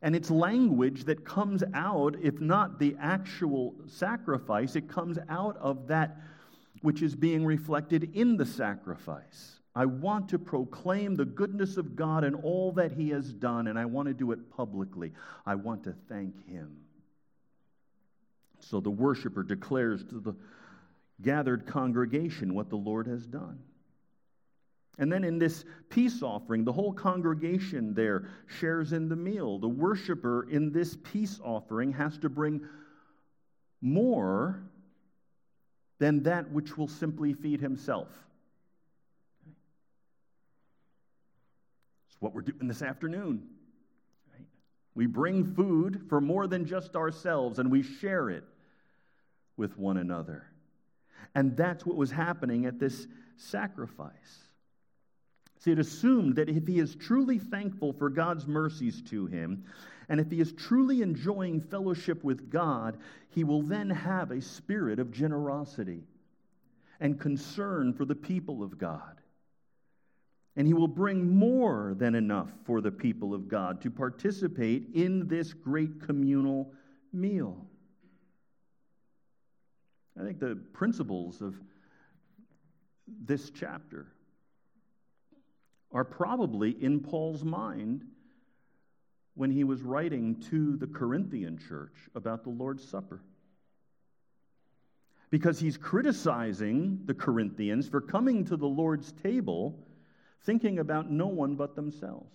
And 0.00 0.14
it's 0.14 0.30
language 0.30 1.04
that 1.04 1.24
comes 1.24 1.64
out, 1.74 2.14
if 2.22 2.40
not 2.40 2.78
the 2.78 2.94
actual 3.00 3.74
sacrifice, 3.88 4.76
it 4.76 4.88
comes 4.88 5.18
out 5.28 5.56
of 5.56 5.88
that 5.88 6.18
which 6.82 7.02
is 7.02 7.16
being 7.16 7.44
reflected 7.44 8.14
in 8.14 8.36
the 8.36 8.46
sacrifice. 8.46 9.58
I 9.74 9.86
want 9.86 10.28
to 10.30 10.38
proclaim 10.38 11.16
the 11.16 11.24
goodness 11.24 11.76
of 11.76 11.96
God 11.96 12.22
and 12.22 12.36
all 12.36 12.72
that 12.72 12.92
He 12.92 13.10
has 13.10 13.32
done, 13.32 13.66
and 13.66 13.76
I 13.76 13.86
want 13.86 14.06
to 14.06 14.14
do 14.14 14.30
it 14.30 14.50
publicly. 14.50 15.12
I 15.44 15.56
want 15.56 15.82
to 15.84 15.94
thank 16.08 16.48
Him. 16.48 16.76
So 18.60 18.80
the 18.80 18.90
worshiper 18.90 19.42
declares 19.42 20.04
to 20.04 20.20
the 20.20 20.34
gathered 21.22 21.66
congregation 21.66 22.54
what 22.54 22.70
the 22.70 22.76
Lord 22.76 23.06
has 23.06 23.26
done. 23.26 23.60
And 24.98 25.12
then 25.12 25.22
in 25.22 25.38
this 25.38 25.64
peace 25.90 26.22
offering, 26.22 26.64
the 26.64 26.72
whole 26.72 26.92
congregation 26.92 27.94
there 27.94 28.28
shares 28.46 28.92
in 28.92 29.08
the 29.08 29.16
meal. 29.16 29.58
The 29.58 29.68
worshiper 29.68 30.48
in 30.50 30.72
this 30.72 30.96
peace 31.04 31.40
offering 31.42 31.92
has 31.92 32.18
to 32.18 32.28
bring 32.28 32.60
more 33.80 34.60
than 36.00 36.24
that 36.24 36.50
which 36.50 36.76
will 36.76 36.88
simply 36.88 37.32
feed 37.32 37.60
himself. 37.60 38.08
It's 42.08 42.20
what 42.20 42.34
we're 42.34 42.42
doing 42.42 42.66
this 42.66 42.82
afternoon. 42.82 43.48
We 44.98 45.06
bring 45.06 45.54
food 45.54 46.06
for 46.08 46.20
more 46.20 46.48
than 46.48 46.66
just 46.66 46.96
ourselves 46.96 47.60
and 47.60 47.70
we 47.70 47.84
share 47.84 48.30
it 48.30 48.42
with 49.56 49.78
one 49.78 49.96
another. 49.96 50.42
And 51.36 51.56
that's 51.56 51.86
what 51.86 51.94
was 51.94 52.10
happening 52.10 52.66
at 52.66 52.80
this 52.80 53.06
sacrifice. 53.36 54.40
See, 55.60 55.70
it 55.70 55.78
assumed 55.78 56.34
that 56.34 56.48
if 56.48 56.66
he 56.66 56.80
is 56.80 56.96
truly 56.96 57.38
thankful 57.38 57.92
for 57.92 58.10
God's 58.10 58.48
mercies 58.48 59.00
to 59.10 59.26
him, 59.26 59.66
and 60.08 60.18
if 60.18 60.32
he 60.32 60.40
is 60.40 60.52
truly 60.52 61.00
enjoying 61.00 61.60
fellowship 61.60 62.24
with 62.24 62.50
God, 62.50 62.98
he 63.28 63.44
will 63.44 63.62
then 63.62 63.90
have 63.90 64.32
a 64.32 64.42
spirit 64.42 64.98
of 64.98 65.12
generosity 65.12 66.02
and 66.98 67.20
concern 67.20 67.92
for 67.92 68.04
the 68.04 68.16
people 68.16 68.64
of 68.64 68.78
God 68.78 69.17
and 70.58 70.66
he 70.66 70.74
will 70.74 70.88
bring 70.88 71.36
more 71.38 71.94
than 71.96 72.16
enough 72.16 72.50
for 72.64 72.80
the 72.80 72.90
people 72.90 73.32
of 73.32 73.46
God 73.46 73.80
to 73.82 73.92
participate 73.92 74.88
in 74.92 75.28
this 75.28 75.52
great 75.52 76.04
communal 76.04 76.72
meal. 77.12 77.64
I 80.20 80.24
think 80.24 80.40
the 80.40 80.58
principles 80.72 81.40
of 81.42 81.54
this 83.06 83.50
chapter 83.50 84.08
are 85.92 86.04
probably 86.04 86.70
in 86.82 86.98
Paul's 86.98 87.44
mind 87.44 88.04
when 89.34 89.52
he 89.52 89.62
was 89.62 89.82
writing 89.82 90.40
to 90.50 90.76
the 90.76 90.88
Corinthian 90.88 91.56
church 91.68 91.94
about 92.16 92.42
the 92.42 92.50
Lord's 92.50 92.86
Supper. 92.86 93.22
Because 95.30 95.60
he's 95.60 95.76
criticizing 95.76 97.02
the 97.04 97.14
Corinthians 97.14 97.88
for 97.88 98.00
coming 98.00 98.44
to 98.46 98.56
the 98.56 98.66
Lord's 98.66 99.12
table 99.22 99.84
thinking 100.44 100.78
about 100.78 101.10
no 101.10 101.26
one 101.26 101.54
but 101.56 101.74
themselves. 101.76 102.32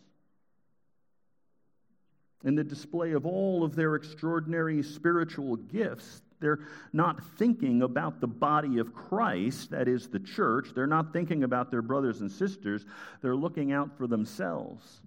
In 2.44 2.56
the 2.56 2.64
display 2.64 3.14
of 3.14 3.26
all 3.26 3.64
of 3.64 3.76
their 3.76 3.96
extraordinary 3.96 4.84
spiritual 4.84 5.56
gifts, 5.56 6.22
they're 6.42 6.60
not 6.92 7.24
thinking 7.38 7.82
about 7.82 8.20
the 8.20 8.28
body 8.28 8.80
of 8.80 8.94
Christ, 8.94 9.72
that 9.72 9.88
is 9.88 10.10
the 10.10 10.20
church. 10.20 10.68
They're 10.76 10.86
not 10.86 11.14
thinking 11.14 11.44
about 11.44 11.72
their 11.72 11.82
brothers 11.82 12.20
and 12.20 12.30
sisters. 12.30 12.86
They're 13.22 13.36
looking 13.36 13.72
out 13.72 13.98
for 13.98 14.08
themselves. 14.08 15.02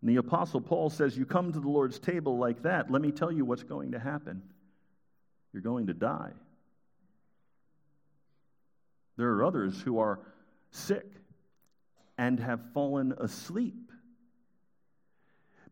And 0.00 0.08
the 0.08 0.16
Apostle 0.16 0.60
Paul 0.60 0.90
says, 0.90 1.16
You 1.16 1.26
come 1.26 1.52
to 1.52 1.58
the 1.58 1.68
Lord's 1.68 1.98
table 1.98 2.38
like 2.38 2.62
that, 2.62 2.90
let 2.90 3.02
me 3.02 3.10
tell 3.10 3.32
you 3.32 3.44
what's 3.44 3.64
going 3.64 3.92
to 3.92 3.98
happen. 3.98 4.42
You're 5.52 5.62
going 5.62 5.88
to 5.88 5.94
die. 5.94 6.30
There 9.16 9.32
are 9.32 9.44
others 9.44 9.80
who 9.80 9.98
are 9.98 10.20
sick 10.70 11.04
and 12.20 12.38
have 12.38 12.60
fallen 12.74 13.14
asleep 13.16 13.90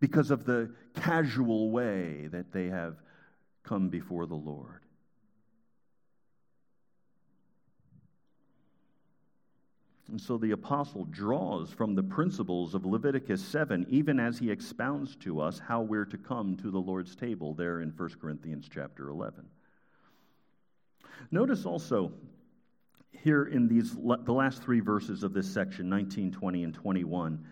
because 0.01 0.31
of 0.31 0.47
the 0.47 0.73
casual 0.95 1.71
way 1.71 2.27
that 2.33 2.53
they 2.53 2.69
have 2.69 2.97
come 3.65 3.91
before 3.91 4.25
the 4.25 4.35
Lord. 4.35 4.81
And 10.09 10.19
so 10.19 10.39
the 10.39 10.53
apostle 10.53 11.05
draws 11.11 11.71
from 11.71 11.95
the 11.95 12.03
principles 12.03 12.75
of 12.75 12.87
Leviticus 12.87 13.45
7, 13.45 13.85
even 13.91 14.19
as 14.19 14.39
he 14.39 14.51
expounds 14.51 15.17
to 15.17 15.43
us 15.43 15.59
how 15.59 15.83
we're 15.83 16.07
to 16.07 16.17
come 16.17 16.57
to 16.57 16.71
the 16.71 16.81
Lord's 16.81 17.15
table 17.15 17.53
there 17.53 17.83
in 17.83 17.91
1 17.91 18.09
Corinthians 18.19 18.71
chapter 18.73 19.11
11. 19.11 19.45
Notice 21.31 21.67
also 21.67 22.11
here 23.11 23.45
in 23.45 23.69
these 23.69 23.95
the 23.95 24.33
last 24.33 24.63
three 24.63 24.81
verses 24.81 25.23
of 25.23 25.33
this 25.33 25.53
section 25.53 25.89
19 25.89 26.33
20 26.33 26.65
and 26.65 26.75
21 26.75 27.45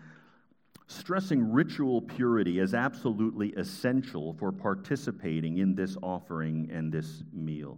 stressing 0.87 1.51
ritual 1.51 2.01
purity 2.01 2.59
as 2.59 2.73
absolutely 2.73 3.49
essential 3.53 4.33
for 4.33 4.51
participating 4.51 5.57
in 5.57 5.75
this 5.75 5.97
offering 6.01 6.69
and 6.71 6.91
this 6.91 7.23
meal 7.33 7.77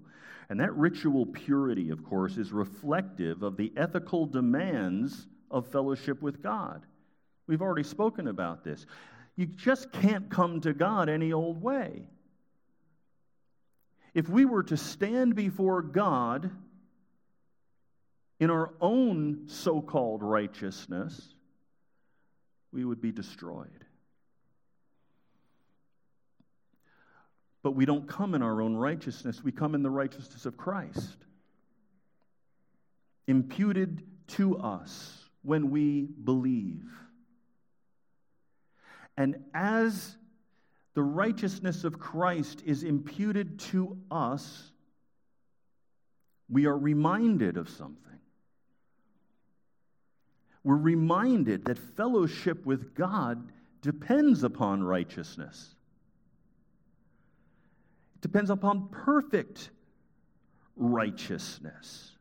and 0.50 0.60
that 0.60 0.76
ritual 0.76 1.28
purity, 1.28 1.92
of 1.92 2.04
course, 2.04 2.38
is 2.38 2.52
reflective 2.52 3.44
of 3.44 3.56
the 3.56 3.72
ethical 3.78 4.26
demands 4.26 5.28
of 5.52 5.68
fellowship 5.68 6.22
with 6.24 6.42
God. 6.42 6.86
We've 7.46 7.62
already 7.62 7.84
spoken 7.84 8.28
about 8.28 8.64
this. 8.64 8.88
You 9.36 9.46
just 9.46 9.92
can't 9.92 10.30
come 10.30 10.60
to 10.62 10.74
God 10.74 11.08
any 11.08 11.34
old 11.34 11.62
way. 11.62 12.08
If 14.16 14.28
we 14.28 14.46
were 14.46 14.64
to 14.64 14.76
stand 14.76 15.36
before 15.36 15.84
God 15.84 16.50
in 18.40 18.50
our 18.50 18.72
own 18.80 19.48
so 19.48 19.82
called 19.82 20.24
righteousness, 20.24 21.34
we 22.72 22.86
would 22.86 23.02
be 23.02 23.12
destroyed. 23.12 23.86
But 27.62 27.72
we 27.72 27.86
don't 27.86 28.08
come 28.08 28.36
in 28.36 28.42
our 28.42 28.62
own 28.62 28.76
righteousness, 28.76 29.44
we 29.44 29.52
come 29.52 29.76
in 29.76 29.84
the 29.84 29.90
righteousness 29.90 30.46
of 30.46 30.56
Christ, 30.56 31.18
imputed 33.28 34.04
to 34.28 34.58
us 34.60 35.30
when 35.42 35.70
we 35.70 36.08
believe. 36.24 36.86
And 39.18 39.44
as 39.54 40.16
the 40.94 41.04
righteousness 41.04 41.84
of 41.84 42.00
Christ 42.00 42.64
is 42.66 42.84
imputed 42.84 43.60
to 43.60 43.98
us, 44.10 44.72
we 46.50 46.66
are 46.66 46.78
reminded 46.78 47.58
of 47.58 47.70
something. 47.70 48.20
We're 50.70 50.76
reminded 50.76 51.66
that 51.66 51.80
fellowship 51.80 52.64
with 52.64 52.94
God 52.94 53.52
depends 53.82 54.44
upon 54.44 54.84
righteousness 54.84 55.74
It 58.14 58.22
depends 58.22 58.52
upon 58.52 58.90
perfect 58.90 59.72
righteousness. 60.76 62.12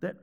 That 0.00 0.16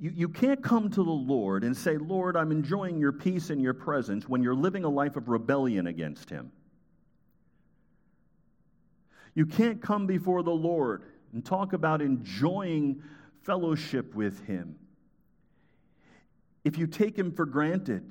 you, 0.00 0.10
you 0.16 0.28
can't 0.30 0.62
come 0.62 0.88
to 0.88 1.02
the 1.04 1.10
Lord 1.10 1.64
and 1.64 1.76
say, 1.76 1.98
Lord, 1.98 2.34
I'm 2.34 2.50
enjoying 2.50 2.98
your 2.98 3.12
peace 3.12 3.50
and 3.50 3.60
your 3.60 3.74
presence 3.74 4.26
when 4.26 4.42
you're 4.42 4.54
living 4.54 4.84
a 4.84 4.88
life 4.88 5.16
of 5.16 5.28
rebellion 5.28 5.86
against 5.86 6.30
Him. 6.30 6.50
You 9.34 9.44
can't 9.44 9.82
come 9.82 10.06
before 10.06 10.42
the 10.42 10.50
Lord 10.50 11.02
and 11.34 11.44
talk 11.44 11.74
about 11.74 12.00
enjoying 12.00 13.02
fellowship 13.48 14.14
with 14.14 14.46
Him 14.46 14.76
if 16.64 16.76
you 16.76 16.86
take 16.86 17.18
Him 17.18 17.32
for 17.32 17.46
granted 17.46 18.04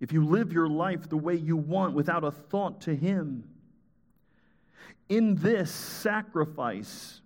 if 0.00 0.12
you 0.12 0.24
live 0.24 0.52
your 0.52 0.68
life 0.68 1.08
the 1.08 1.16
way 1.16 1.36
you 1.36 1.56
want 1.56 1.94
without 1.94 2.24
a 2.24 2.30
thought 2.30 2.80
to 2.82 2.96
Him. 2.96 3.44
In 5.08 5.36
this 5.36 5.70
sacrifice, 5.70 7.20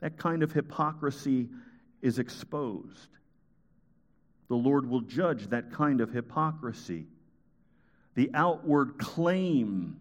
that 0.00 0.16
kind 0.16 0.42
of 0.42 0.52
hypocrisy 0.52 1.48
is 2.00 2.18
exposed. 2.18 3.10
The 4.48 4.56
Lord 4.56 4.88
will 4.88 5.02
judge 5.02 5.48
that 5.48 5.70
kind 5.72 6.00
of 6.00 6.10
hypocrisy. 6.10 7.06
The 8.14 8.30
outward 8.32 8.96
claim 8.98 10.00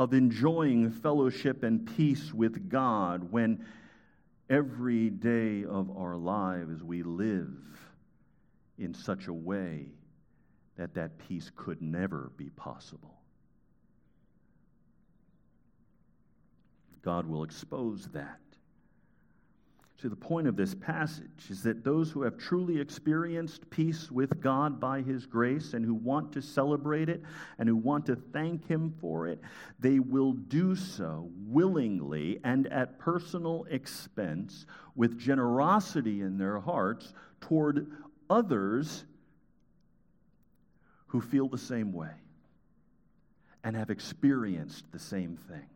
of 0.00 0.14
enjoying 0.14 0.90
fellowship 0.90 1.62
and 1.62 1.86
peace 1.94 2.32
with 2.32 2.70
God 2.70 3.30
when 3.30 3.62
every 4.48 5.10
day 5.10 5.62
of 5.62 5.94
our 5.94 6.16
lives 6.16 6.82
we 6.82 7.02
live 7.02 7.52
in 8.78 8.94
such 8.94 9.26
a 9.26 9.32
way 9.32 9.84
that 10.78 10.94
that 10.94 11.18
peace 11.18 11.52
could 11.54 11.82
never 11.82 12.32
be 12.38 12.48
possible. 12.48 13.14
God 17.02 17.26
will 17.26 17.44
expose 17.44 18.08
that. 18.14 18.40
See, 20.00 20.08
the 20.08 20.16
point 20.16 20.46
of 20.46 20.56
this 20.56 20.74
passage 20.74 21.50
is 21.50 21.62
that 21.64 21.84
those 21.84 22.10
who 22.10 22.22
have 22.22 22.38
truly 22.38 22.80
experienced 22.80 23.68
peace 23.68 24.10
with 24.10 24.40
God 24.40 24.80
by 24.80 25.02
His 25.02 25.26
grace 25.26 25.74
and 25.74 25.84
who 25.84 25.92
want 25.92 26.32
to 26.32 26.40
celebrate 26.40 27.10
it 27.10 27.22
and 27.58 27.68
who 27.68 27.76
want 27.76 28.06
to 28.06 28.16
thank 28.16 28.66
Him 28.66 28.94
for 28.98 29.26
it, 29.26 29.38
they 29.78 29.98
will 29.98 30.32
do 30.32 30.74
so 30.74 31.30
willingly 31.46 32.40
and 32.44 32.66
at 32.68 32.98
personal 32.98 33.66
expense 33.68 34.64
with 34.94 35.18
generosity 35.18 36.22
in 36.22 36.38
their 36.38 36.60
hearts 36.60 37.12
toward 37.42 37.90
others 38.30 39.04
who 41.08 41.20
feel 41.20 41.46
the 41.46 41.58
same 41.58 41.92
way 41.92 42.12
and 43.64 43.76
have 43.76 43.90
experienced 43.90 44.90
the 44.92 44.98
same 44.98 45.36
thing. 45.36 45.68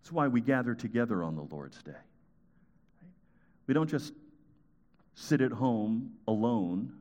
That's 0.00 0.10
why 0.10 0.26
we 0.26 0.40
gather 0.40 0.74
together 0.74 1.22
on 1.22 1.36
the 1.36 1.42
Lord's 1.42 1.80
Day. 1.84 1.92
We 3.68 3.74
don't 3.74 3.88
just 3.88 4.14
sit 5.14 5.40
at 5.40 5.52
home 5.52 6.14
alone 6.26 6.94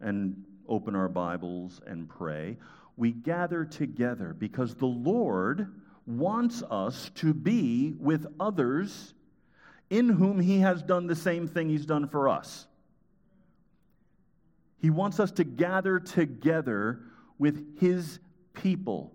and 0.00 0.44
open 0.68 0.94
our 0.94 1.08
Bibles 1.08 1.80
and 1.84 2.08
pray. 2.08 2.56
We 2.96 3.10
gather 3.10 3.64
together 3.64 4.34
because 4.38 4.76
the 4.76 4.86
Lord 4.86 5.74
wants 6.06 6.62
us 6.70 7.10
to 7.16 7.34
be 7.34 7.94
with 7.98 8.26
others 8.38 9.14
in 9.90 10.08
whom 10.08 10.38
He 10.38 10.60
has 10.60 10.82
done 10.82 11.08
the 11.08 11.16
same 11.16 11.48
thing 11.48 11.68
He's 11.68 11.86
done 11.86 12.08
for 12.08 12.28
us. 12.28 12.66
He 14.80 14.90
wants 14.90 15.18
us 15.18 15.32
to 15.32 15.44
gather 15.44 15.98
together 15.98 17.00
with 17.36 17.80
His 17.80 18.20
people, 18.54 19.12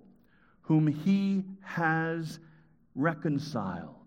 whom 0.63 0.87
He 0.87 1.45
has 1.61 2.39
reconciled, 2.95 4.02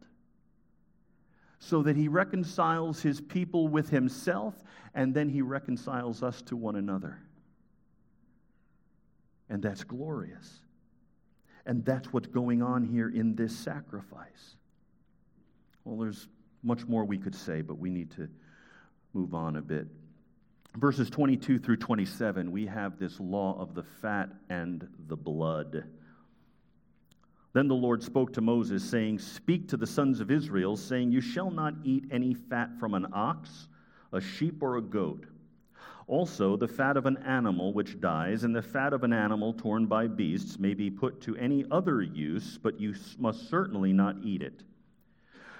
so 1.59 1.83
that 1.83 1.97
He 1.97 2.09
reconciles 2.09 3.01
His 3.01 3.21
people 3.21 3.69
with 3.69 3.91
Himself, 3.91 4.55
and 4.95 5.15
then 5.15 5.29
He 5.29 5.43
reconciles 5.43 6.23
us 6.23 6.43
to 6.43 6.57
one 6.57 6.77
another. 6.77 7.19
And 9.49 9.63
that's 9.63 9.85
glorious. 9.85 10.61
And 11.65 11.85
that's 11.85 12.13
what's 12.13 12.29
going 12.29 12.63
on 12.63 12.85
here 12.85 13.09
in 13.09 13.35
this 13.35 13.57
sacrifice. 13.57 14.57
Well, 15.85 15.99
there's 15.99 16.29
much 16.63 16.87
more 16.87 17.05
we 17.05 17.19
could 17.19 17.35
say, 17.35 17.63
but 17.63 17.79
we 17.79 17.91
need 17.91 18.11
to 18.13 18.29
move 19.15 19.35
on 19.35 19.57
a 19.57 19.63
bit 19.63 19.87
verses 20.77 21.09
22 21.11 21.59
through 21.59 21.79
27, 21.79 22.53
we 22.53 22.67
have 22.67 22.99
this 22.99 23.19
law 23.19 23.59
of 23.59 23.75
the 23.75 23.83
fat 23.83 24.29
and 24.49 24.87
the 25.09 25.17
blood. 25.17 25.85
Then 27.57 27.69
the 27.69 27.75
Lord 27.75 28.03
spoke 28.03 28.35
to 28.35 28.43
Moses, 28.43 28.85
saying, 28.85 29.19
Speak 29.19 29.67
to 29.69 29.79
the 29.79 29.87
sons 29.87 30.21
of 30.21 30.31
Israel, 30.31 30.77
saying, 30.77 31.11
You 31.11 31.23
shall 31.23 31.51
not 31.51 31.73
eat 31.85 32.05
any 32.11 32.35
fat 32.35 32.79
from 32.79 32.93
an 32.93 33.07
ox, 33.15 33.69
a 34.13 34.21
sheep, 34.21 34.63
or 34.63 34.77
a 34.77 34.83
goat. 34.83 35.25
Also, 36.07 36.59
the 36.59 36.69
fat 36.69 36.99
of 36.99 37.07
an 37.07 37.17
animal 37.25 37.73
which 37.73 37.99
dies, 37.99 38.45
and 38.45 38.55
the 38.55 38.61
fat 38.61 38.93
of 38.93 39.05
an 39.05 39.15
animal 39.15 39.55
torn 39.55 39.87
by 39.87 40.07
beasts 40.07 40.59
may 40.59 40.75
be 40.75 40.91
put 40.91 41.23
to 41.23 41.35
any 41.37 41.65
other 41.71 42.03
use, 42.03 42.59
but 42.63 42.79
you 42.79 42.95
must 43.19 43.49
certainly 43.49 43.91
not 43.95 44.17
eat 44.23 44.43
it. 44.43 44.63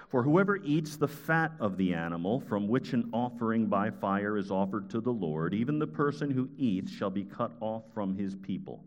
For 0.09 0.21
whoever 0.21 0.57
eats 0.57 0.97
the 0.97 1.07
fat 1.07 1.53
of 1.59 1.77
the 1.77 1.95
animal 1.95 2.41
from 2.41 2.67
which 2.67 2.93
an 2.93 3.09
offering 3.11 3.65
by 3.65 3.89
fire 3.89 4.37
is 4.37 4.51
offered 4.51 4.87
to 4.91 5.01
the 5.01 5.09
Lord, 5.11 5.55
even 5.55 5.79
the 5.79 5.87
person 5.87 6.29
who 6.29 6.47
eats 6.59 6.91
shall 6.91 7.09
be 7.09 7.23
cut 7.23 7.53
off 7.59 7.85
from 7.95 8.15
his 8.15 8.35
people. 8.35 8.83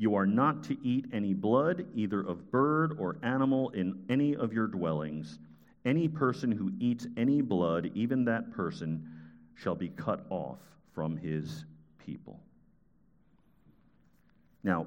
You 0.00 0.14
are 0.14 0.26
not 0.26 0.64
to 0.64 0.78
eat 0.82 1.04
any 1.12 1.34
blood, 1.34 1.84
either 1.94 2.20
of 2.20 2.50
bird 2.50 2.96
or 2.98 3.18
animal, 3.22 3.68
in 3.68 4.02
any 4.08 4.34
of 4.34 4.50
your 4.50 4.66
dwellings. 4.66 5.38
Any 5.84 6.08
person 6.08 6.50
who 6.50 6.72
eats 6.80 7.06
any 7.18 7.42
blood, 7.42 7.90
even 7.94 8.24
that 8.24 8.50
person, 8.50 9.06
shall 9.54 9.74
be 9.74 9.90
cut 9.90 10.24
off 10.30 10.58
from 10.94 11.18
his 11.18 11.66
people. 11.98 12.40
Now, 14.64 14.86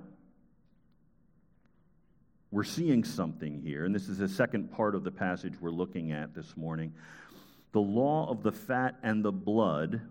we're 2.49 2.63
seeing 2.63 3.03
something 3.03 3.61
here, 3.61 3.85
and 3.85 3.93
this 3.93 4.09
is 4.09 4.17
the 4.17 4.27
second 4.27 4.71
part 4.71 4.95
of 4.95 5.03
the 5.03 5.11
passage 5.11 5.53
we're 5.61 5.69
looking 5.69 6.11
at 6.11 6.33
this 6.33 6.57
morning. 6.57 6.91
The 7.71 7.81
law 7.81 8.31
of 8.31 8.41
the 8.41 8.51
fat 8.51 8.95
and 9.03 9.23
the 9.23 9.31
blood 9.31 10.01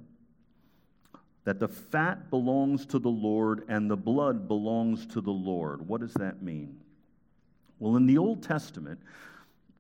that 1.45 1.59
the 1.59 1.69
fat 1.69 2.31
belongs 2.31 2.87
to 2.87 2.99
the 2.99 3.11
Lord 3.11 3.65
and 3.69 3.91
the 3.91 3.97
blood 3.97 4.47
belongs 4.47 5.07
to 5.07 5.21
the 5.21 5.33
Lord. 5.33 5.87
What 5.87 6.01
does 6.01 6.15
that 6.15 6.43
mean? 6.43 6.79
Well, 7.79 7.97
in 7.97 8.07
the 8.07 8.19
Old 8.19 8.43
Testament, 8.43 9.01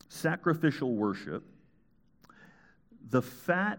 sacrificial 0.08 0.94
worship, 0.94 1.44
the 3.10 3.22
fat 3.22 3.78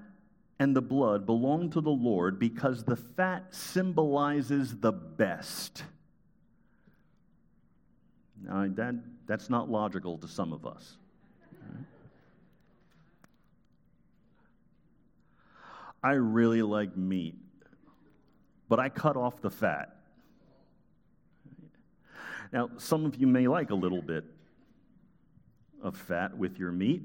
and 0.60 0.74
the 0.74 0.82
blood 0.82 1.26
belong 1.26 1.70
to 1.72 1.82
the 1.82 1.90
Lord 1.90 2.40
because 2.40 2.86
the 2.86 2.96
fat 2.96 3.54
symbolizes 3.54 4.78
the 4.78 4.94
best. 4.94 5.84
Now, 8.42 8.68
that, 8.76 8.96
that's 9.26 9.50
not 9.50 9.70
logical 9.70 10.18
to 10.20 10.28
some 10.28 10.54
of 10.54 10.66
us. 10.66 10.96
I 16.02 16.14
really 16.14 16.62
like 16.62 16.96
meat 16.98 17.36
but 18.74 18.80
I 18.80 18.90
cut 18.90 19.16
off 19.16 19.40
the 19.40 19.52
fat. 19.52 19.96
Now, 22.52 22.72
some 22.80 23.06
of 23.06 23.16
you 23.18 23.28
may 23.28 23.48
like 23.48 23.70
a 23.70 23.76
little 23.76 24.02
bit 24.02 24.26
of 25.84 25.96
fat 25.96 26.36
with 26.36 26.58
your 26.58 26.72
meat, 26.72 27.04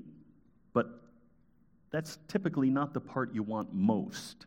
but 0.72 0.86
that's 1.90 2.16
typically 2.26 2.70
not 2.70 2.94
the 2.94 3.02
part 3.02 3.34
you 3.34 3.42
want 3.42 3.74
most. 3.74 4.46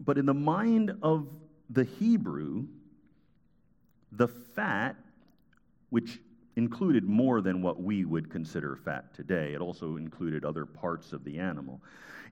But 0.00 0.18
in 0.18 0.26
the 0.26 0.34
mind 0.34 0.96
of 1.00 1.28
the 1.70 1.84
Hebrew, 1.84 2.64
the 4.10 4.26
fat, 4.26 4.96
which 5.90 6.18
included 6.56 7.04
more 7.04 7.40
than 7.42 7.62
what 7.62 7.82
we 7.82 8.04
would 8.04 8.30
consider 8.30 8.76
fat 8.76 9.14
today, 9.14 9.52
it 9.52 9.60
also 9.60 9.96
included 9.96 10.44
other 10.44 10.64
parts 10.64 11.12
of 11.12 11.22
the 11.22 11.38
animal. 11.38 11.80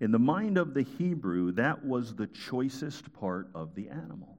In 0.00 0.10
the 0.10 0.18
mind 0.18 0.58
of 0.58 0.74
the 0.74 0.82
Hebrew, 0.82 1.52
that 1.52 1.84
was 1.84 2.14
the 2.14 2.26
choicest 2.26 3.12
part 3.12 3.48
of 3.54 3.74
the 3.74 3.88
animal. 3.88 4.38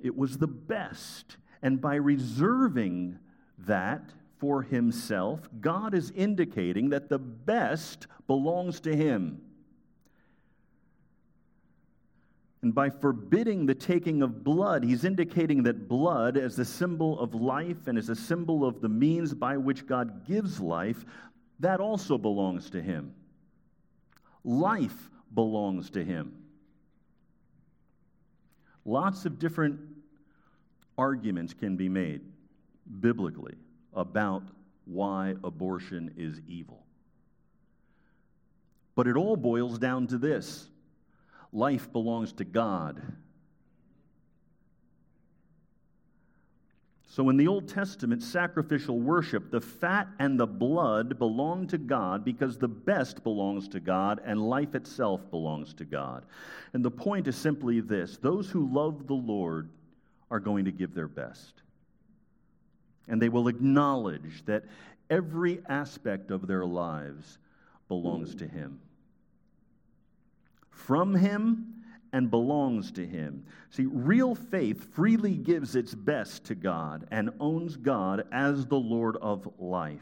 It 0.00 0.16
was 0.16 0.38
the 0.38 0.46
best. 0.46 1.36
And 1.62 1.80
by 1.80 1.96
reserving 1.96 3.18
that 3.58 4.02
for 4.38 4.62
himself, 4.62 5.48
God 5.60 5.94
is 5.94 6.12
indicating 6.12 6.90
that 6.90 7.08
the 7.08 7.18
best 7.18 8.06
belongs 8.26 8.80
to 8.80 8.96
him. 8.96 9.40
And 12.62 12.74
by 12.74 12.90
forbidding 12.90 13.66
the 13.66 13.74
taking 13.74 14.20
of 14.22 14.42
blood, 14.42 14.82
he's 14.82 15.04
indicating 15.04 15.62
that 15.62 15.88
blood, 15.88 16.36
as 16.36 16.58
a 16.58 16.64
symbol 16.64 17.18
of 17.20 17.34
life 17.34 17.86
and 17.86 17.96
as 17.96 18.08
a 18.08 18.16
symbol 18.16 18.64
of 18.64 18.80
the 18.80 18.88
means 18.88 19.32
by 19.32 19.56
which 19.56 19.86
God 19.86 20.26
gives 20.26 20.58
life, 20.58 21.04
that 21.60 21.78
also 21.80 22.18
belongs 22.18 22.70
to 22.70 22.82
him. 22.82 23.14
Life 24.44 25.10
belongs 25.34 25.90
to 25.90 26.04
him. 26.04 26.32
Lots 28.84 29.24
of 29.24 29.38
different 29.38 29.78
arguments 30.96 31.54
can 31.54 31.76
be 31.76 31.88
made 31.88 32.22
biblically 33.00 33.54
about 33.94 34.42
why 34.86 35.34
abortion 35.44 36.12
is 36.16 36.40
evil. 36.48 36.84
But 38.94 39.06
it 39.06 39.16
all 39.16 39.36
boils 39.36 39.78
down 39.78 40.06
to 40.08 40.18
this 40.18 40.68
life 41.52 41.92
belongs 41.92 42.32
to 42.34 42.44
God. 42.44 43.00
So, 47.10 47.30
in 47.30 47.36
the 47.36 47.48
Old 47.48 47.68
Testament 47.68 48.22
sacrificial 48.22 49.00
worship, 49.00 49.50
the 49.50 49.60
fat 49.60 50.06
and 50.20 50.38
the 50.38 50.46
blood 50.46 51.18
belong 51.18 51.66
to 51.68 51.78
God 51.78 52.24
because 52.24 52.58
the 52.58 52.68
best 52.68 53.24
belongs 53.24 53.66
to 53.70 53.80
God 53.80 54.20
and 54.24 54.48
life 54.48 54.74
itself 54.74 55.28
belongs 55.30 55.74
to 55.74 55.84
God. 55.84 56.24
And 56.74 56.84
the 56.84 56.90
point 56.90 57.26
is 57.26 57.34
simply 57.34 57.80
this 57.80 58.18
those 58.18 58.50
who 58.50 58.72
love 58.72 59.06
the 59.06 59.14
Lord 59.14 59.68
are 60.30 60.38
going 60.38 60.66
to 60.66 60.70
give 60.70 60.94
their 60.94 61.08
best. 61.08 61.54
And 63.08 63.20
they 63.20 63.30
will 63.30 63.48
acknowledge 63.48 64.44
that 64.44 64.64
every 65.10 65.62
aspect 65.68 66.30
of 66.30 66.46
their 66.46 66.66
lives 66.66 67.38
belongs 67.88 68.34
to 68.36 68.46
Him. 68.46 68.78
From 70.78 71.14
Him, 71.14 71.74
and 72.12 72.30
belongs 72.30 72.92
to 72.92 73.06
Him. 73.06 73.44
See, 73.70 73.86
real 73.86 74.34
faith 74.34 74.94
freely 74.94 75.34
gives 75.34 75.76
its 75.76 75.94
best 75.94 76.44
to 76.44 76.54
God 76.54 77.06
and 77.10 77.30
owns 77.40 77.76
God 77.76 78.24
as 78.32 78.66
the 78.66 78.78
Lord 78.78 79.16
of 79.16 79.48
life. 79.58 80.00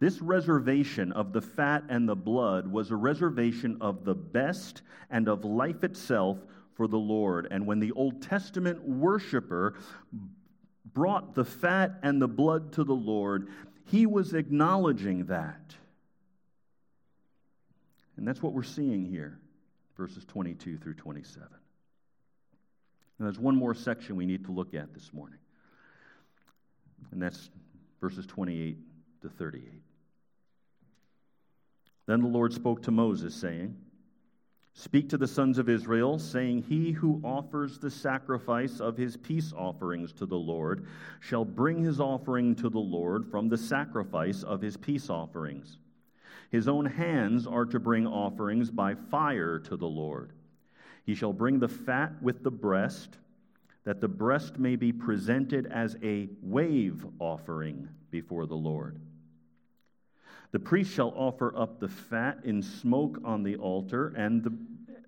This 0.00 0.20
reservation 0.22 1.12
of 1.12 1.32
the 1.32 1.42
fat 1.42 1.84
and 1.88 2.08
the 2.08 2.16
blood 2.16 2.66
was 2.66 2.90
a 2.90 2.96
reservation 2.96 3.76
of 3.80 4.04
the 4.04 4.14
best 4.14 4.82
and 5.10 5.28
of 5.28 5.44
life 5.44 5.84
itself 5.84 6.38
for 6.74 6.88
the 6.88 6.98
Lord. 6.98 7.48
And 7.50 7.66
when 7.66 7.80
the 7.80 7.92
Old 7.92 8.22
Testament 8.22 8.82
worshiper 8.82 9.74
brought 10.94 11.34
the 11.34 11.44
fat 11.44 11.98
and 12.02 12.20
the 12.20 12.28
blood 12.28 12.72
to 12.74 12.84
the 12.84 12.94
Lord, 12.94 13.48
he 13.84 14.06
was 14.06 14.32
acknowledging 14.32 15.26
that. 15.26 15.74
And 18.16 18.26
that's 18.26 18.42
what 18.42 18.54
we're 18.54 18.62
seeing 18.62 19.04
here 19.04 19.38
verses 19.96 20.24
22 20.26 20.78
through 20.78 20.94
27. 20.94 21.48
And 23.18 23.26
there's 23.26 23.38
one 23.38 23.56
more 23.56 23.74
section 23.74 24.16
we 24.16 24.26
need 24.26 24.44
to 24.44 24.52
look 24.52 24.74
at 24.74 24.92
this 24.92 25.12
morning, 25.12 25.38
and 27.12 27.22
that's 27.22 27.50
verses 28.00 28.26
28 28.26 28.76
to 29.22 29.28
38. 29.28 29.82
Then 32.06 32.20
the 32.20 32.28
Lord 32.28 32.52
spoke 32.52 32.82
to 32.82 32.90
Moses, 32.90 33.34
saying, 33.34 33.76
Speak 34.78 35.08
to 35.08 35.16
the 35.16 35.26
sons 35.26 35.56
of 35.56 35.70
Israel, 35.70 36.18
saying, 36.18 36.64
He 36.68 36.92
who 36.92 37.22
offers 37.24 37.78
the 37.78 37.90
sacrifice 37.90 38.78
of 38.78 38.94
his 38.98 39.16
peace 39.16 39.50
offerings 39.56 40.12
to 40.12 40.26
the 40.26 40.36
Lord 40.36 40.86
shall 41.20 41.46
bring 41.46 41.82
his 41.82 41.98
offering 41.98 42.54
to 42.56 42.68
the 42.68 42.78
Lord 42.78 43.24
from 43.24 43.48
the 43.48 43.56
sacrifice 43.56 44.42
of 44.42 44.60
his 44.60 44.76
peace 44.76 45.08
offerings. 45.08 45.78
His 46.50 46.68
own 46.68 46.86
hands 46.86 47.46
are 47.46 47.66
to 47.66 47.80
bring 47.80 48.06
offerings 48.06 48.70
by 48.70 48.94
fire 48.94 49.58
to 49.60 49.76
the 49.76 49.88
Lord. 49.88 50.32
He 51.04 51.14
shall 51.14 51.32
bring 51.32 51.58
the 51.58 51.68
fat 51.68 52.20
with 52.22 52.42
the 52.42 52.50
breast, 52.50 53.18
that 53.84 54.00
the 54.00 54.08
breast 54.08 54.58
may 54.58 54.76
be 54.76 54.92
presented 54.92 55.66
as 55.66 55.96
a 56.02 56.28
wave 56.42 57.06
offering 57.18 57.88
before 58.10 58.46
the 58.46 58.56
Lord. 58.56 59.00
The 60.52 60.58
priest 60.58 60.92
shall 60.92 61.12
offer 61.16 61.56
up 61.56 61.80
the 61.80 61.88
fat 61.88 62.38
in 62.44 62.62
smoke 62.62 63.20
on 63.24 63.42
the 63.42 63.56
altar, 63.56 64.08
and 64.16 64.42
the, 64.42 64.56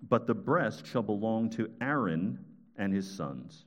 but 0.07 0.27
the 0.27 0.35
breast 0.35 0.85
shall 0.85 1.03
belong 1.03 1.49
to 1.51 1.69
Aaron 1.81 2.45
and 2.77 2.93
his 2.93 3.09
sons. 3.09 3.65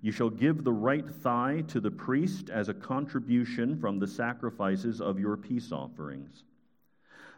You 0.00 0.12
shall 0.12 0.30
give 0.30 0.64
the 0.64 0.72
right 0.72 1.08
thigh 1.08 1.62
to 1.68 1.80
the 1.80 1.90
priest 1.90 2.50
as 2.50 2.68
a 2.68 2.74
contribution 2.74 3.78
from 3.78 3.98
the 3.98 4.06
sacrifices 4.06 5.00
of 5.00 5.18
your 5.18 5.36
peace 5.36 5.72
offerings. 5.72 6.44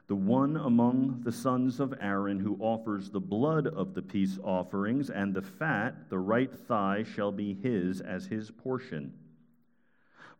The 0.08 0.16
one 0.16 0.56
among 0.56 1.20
the 1.22 1.32
sons 1.32 1.78
of 1.78 1.94
Aaron 2.00 2.40
who 2.40 2.56
offers 2.60 3.10
the 3.10 3.20
blood 3.20 3.66
of 3.68 3.94
the 3.94 4.02
peace 4.02 4.38
offerings 4.42 5.08
and 5.08 5.32
the 5.32 5.42
fat, 5.42 6.08
the 6.08 6.18
right 6.18 6.52
thigh, 6.66 7.04
shall 7.04 7.30
be 7.30 7.54
his 7.54 8.00
as 8.00 8.26
his 8.26 8.50
portion. 8.50 9.14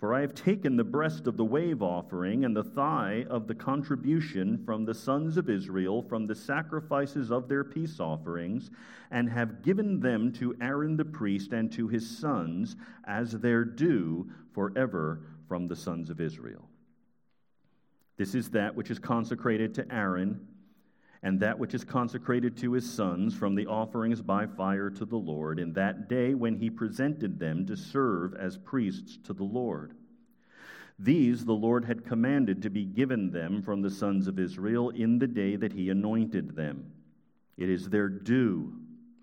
For 0.00 0.14
I 0.14 0.22
have 0.22 0.34
taken 0.34 0.76
the 0.76 0.84
breast 0.84 1.26
of 1.26 1.36
the 1.36 1.44
wave 1.44 1.82
offering 1.82 2.46
and 2.46 2.56
the 2.56 2.64
thigh 2.64 3.26
of 3.28 3.46
the 3.46 3.54
contribution 3.54 4.64
from 4.64 4.86
the 4.86 4.94
sons 4.94 5.36
of 5.36 5.50
Israel 5.50 6.00
from 6.00 6.26
the 6.26 6.34
sacrifices 6.34 7.30
of 7.30 7.48
their 7.48 7.64
peace 7.64 8.00
offerings, 8.00 8.70
and 9.10 9.28
have 9.28 9.62
given 9.62 10.00
them 10.00 10.32
to 10.32 10.56
Aaron 10.58 10.96
the 10.96 11.04
priest 11.04 11.52
and 11.52 11.70
to 11.72 11.86
his 11.86 12.18
sons 12.18 12.76
as 13.04 13.32
their 13.32 13.62
due 13.62 14.30
forever 14.52 15.20
from 15.46 15.68
the 15.68 15.76
sons 15.76 16.08
of 16.08 16.18
Israel. 16.18 16.66
This 18.16 18.34
is 18.34 18.48
that 18.50 18.74
which 18.74 18.90
is 18.90 18.98
consecrated 18.98 19.74
to 19.74 19.94
Aaron 19.94 20.46
and 21.22 21.40
that 21.40 21.58
which 21.58 21.74
is 21.74 21.84
consecrated 21.84 22.56
to 22.56 22.72
his 22.72 22.90
sons 22.90 23.34
from 23.34 23.54
the 23.54 23.66
offerings 23.66 24.22
by 24.22 24.46
fire 24.46 24.88
to 24.88 25.04
the 25.04 25.16
Lord, 25.16 25.58
in 25.58 25.72
that 25.74 26.08
day 26.08 26.34
when 26.34 26.56
he 26.56 26.70
presented 26.70 27.38
them 27.38 27.66
to 27.66 27.76
serve 27.76 28.34
as 28.34 28.56
priests 28.56 29.18
to 29.24 29.32
the 29.32 29.44
Lord. 29.44 29.92
These 30.98 31.44
the 31.44 31.52
Lord 31.52 31.84
had 31.84 32.04
commanded 32.04 32.62
to 32.62 32.70
be 32.70 32.84
given 32.84 33.30
them 33.30 33.62
from 33.62 33.82
the 33.82 33.90
sons 33.90 34.26
of 34.26 34.38
Israel 34.38 34.90
in 34.90 35.18
the 35.18 35.26
day 35.26 35.56
that 35.56 35.72
he 35.72 35.90
anointed 35.90 36.56
them. 36.56 36.92
It 37.56 37.68
is 37.68 37.88
their 37.88 38.08
due 38.08 38.72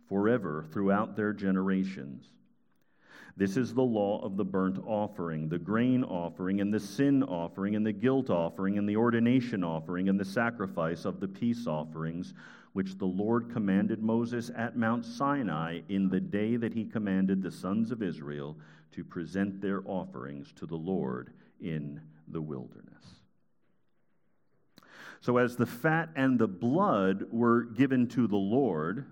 forever 0.08 0.66
throughout 0.72 1.16
their 1.16 1.34
generations. 1.34 2.32
This 3.38 3.56
is 3.56 3.76
the 3.76 3.84
law 3.84 4.20
of 4.24 4.36
the 4.36 4.44
burnt 4.44 4.80
offering, 4.84 5.48
the 5.48 5.60
grain 5.60 6.04
offering, 6.04 6.60
and 6.60 6.74
the 6.74 6.80
sin 6.80 7.22
offering, 7.22 7.76
and 7.76 7.86
the 7.86 7.94
guilt 7.94 8.32
offering, 8.32 8.80
and 8.80 8.90
the 8.90 8.98
ordination 8.98 9.64
offering, 9.64 10.10
and 10.10 10.20
the 10.20 10.26
sacrifice 10.26 11.06
of 11.06 11.20
the 11.20 11.28
peace 11.28 11.68
offerings, 11.68 12.34
which 12.74 12.98
the 12.98 13.06
Lord 13.06 13.52
commanded 13.54 14.02
Moses 14.02 14.50
at 14.58 14.76
Mount 14.76 15.06
Sinai 15.06 15.82
in 15.88 16.10
the 16.10 16.20
day 16.20 16.56
that 16.56 16.74
he 16.74 16.84
commanded 16.84 17.44
the 17.44 17.52
sons 17.52 17.92
of 17.92 18.02
Israel 18.02 18.58
to 18.94 19.04
present 19.04 19.62
their 19.62 19.84
offerings 19.86 20.52
to 20.54 20.66
the 20.66 20.76
Lord 20.76 21.32
in 21.62 22.02
the 22.28 22.42
wilderness. 22.42 23.22
So, 25.22 25.38
as 25.38 25.56
the 25.56 25.66
fat 25.68 26.10
and 26.16 26.40
the 26.40 26.48
blood 26.48 27.28
were 27.32 27.66
given 27.66 28.08
to 28.10 28.28
the 28.28 28.36
Lord, 28.36 29.06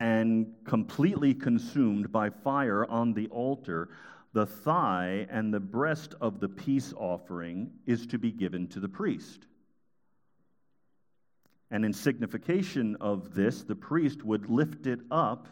and 0.00 0.54
completely 0.64 1.34
consumed 1.34 2.10
by 2.10 2.30
fire 2.30 2.84
on 2.86 3.14
the 3.14 3.28
altar, 3.28 3.90
the 4.32 4.46
thigh 4.46 5.26
and 5.30 5.54
the 5.54 5.60
breast 5.60 6.14
of 6.20 6.40
the 6.40 6.48
peace 6.48 6.92
offering 6.96 7.70
is 7.86 8.06
to 8.08 8.18
be 8.18 8.32
given 8.32 8.66
to 8.68 8.80
the 8.80 8.88
priest. 8.88 9.46
And 11.70 11.84
in 11.84 11.92
signification 11.92 12.96
of 13.00 13.34
this, 13.34 13.62
the 13.62 13.76
priest 13.76 14.24
would 14.24 14.50
lift 14.50 14.86
it 14.86 15.00
up 15.10 15.48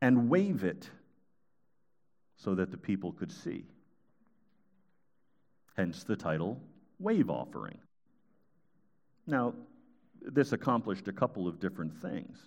and 0.00 0.28
wave 0.28 0.64
it 0.64 0.88
so 2.36 2.54
that 2.54 2.70
the 2.70 2.78
people 2.78 3.12
could 3.12 3.30
see. 3.30 3.64
Hence 5.76 6.04
the 6.04 6.16
title, 6.16 6.60
Wave 6.98 7.30
Offering. 7.30 7.78
Now, 9.26 9.54
this 10.22 10.52
accomplished 10.52 11.08
a 11.08 11.12
couple 11.12 11.46
of 11.46 11.60
different 11.60 11.96
things. 11.96 12.38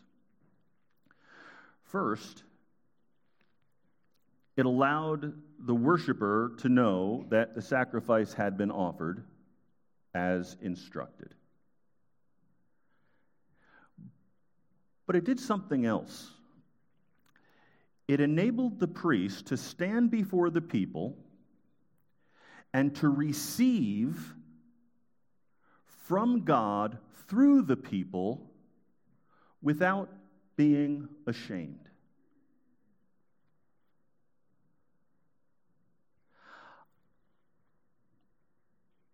First, 1.94 2.42
it 4.58 4.66
allowed 4.66 5.32
the 5.60 5.76
worshiper 5.76 6.54
to 6.58 6.68
know 6.68 7.28
that 7.30 7.54
the 7.54 7.62
sacrifice 7.62 8.34
had 8.34 8.58
been 8.58 8.72
offered 8.72 9.24
as 10.16 10.58
instructed. 10.60 11.36
But 15.06 15.18
it 15.18 15.24
did 15.24 15.40
something 15.40 15.86
else. 15.86 16.32
It 18.08 18.20
enabled 18.20 18.80
the 18.80 18.88
priest 18.88 19.46
to 19.48 19.58
stand 19.58 20.10
before 20.10 20.50
the 20.50 20.62
people 20.62 21.16
and 22.74 22.96
to 22.96 23.08
receive 23.08 24.34
from 26.08 26.44
God 26.44 26.98
through 27.28 27.62
the 27.62 27.78
people 27.78 28.50
without 29.62 30.10
being 30.56 31.08
ashamed. 31.28 31.90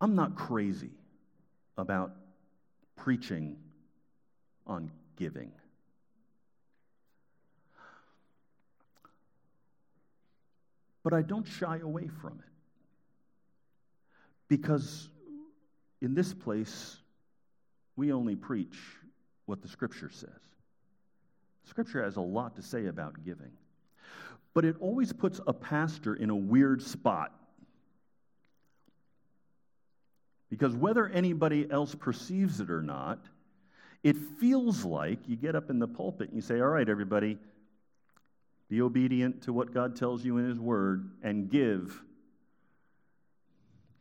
I'm 0.01 0.15
not 0.15 0.35
crazy 0.35 0.91
about 1.77 2.11
preaching 2.95 3.57
on 4.65 4.91
giving. 5.17 5.51
But 11.03 11.13
I 11.13 11.21
don't 11.21 11.47
shy 11.47 11.79
away 11.79 12.07
from 12.21 12.39
it. 12.39 12.51
Because 14.47 15.09
in 16.01 16.13
this 16.13 16.33
place, 16.33 16.97
we 17.95 18.11
only 18.11 18.35
preach 18.35 18.77
what 19.45 19.61
the 19.61 19.67
Scripture 19.67 20.09
says. 20.11 20.48
Scripture 21.69 22.03
has 22.03 22.15
a 22.15 22.21
lot 22.21 22.55
to 22.55 22.63
say 22.63 22.87
about 22.87 23.23
giving. 23.23 23.51
But 24.53 24.65
it 24.65 24.75
always 24.79 25.13
puts 25.13 25.39
a 25.45 25.53
pastor 25.53 26.15
in 26.15 26.31
a 26.31 26.35
weird 26.35 26.81
spot. 26.81 27.31
Because 30.49 30.75
whether 30.75 31.07
anybody 31.07 31.69
else 31.69 31.93
perceives 31.93 32.59
it 32.59 32.71
or 32.71 32.81
not, 32.81 33.19
it 34.03 34.17
feels 34.39 34.83
like 34.83 35.19
you 35.27 35.35
get 35.35 35.55
up 35.55 35.69
in 35.69 35.77
the 35.77 35.87
pulpit 35.87 36.29
and 36.29 36.35
you 36.35 36.41
say, 36.41 36.59
All 36.59 36.69
right, 36.69 36.89
everybody, 36.89 37.37
be 38.67 38.81
obedient 38.81 39.43
to 39.43 39.53
what 39.53 39.71
God 39.71 39.95
tells 39.95 40.25
you 40.25 40.37
in 40.37 40.49
His 40.49 40.59
Word 40.59 41.11
and 41.21 41.49
give, 41.49 42.01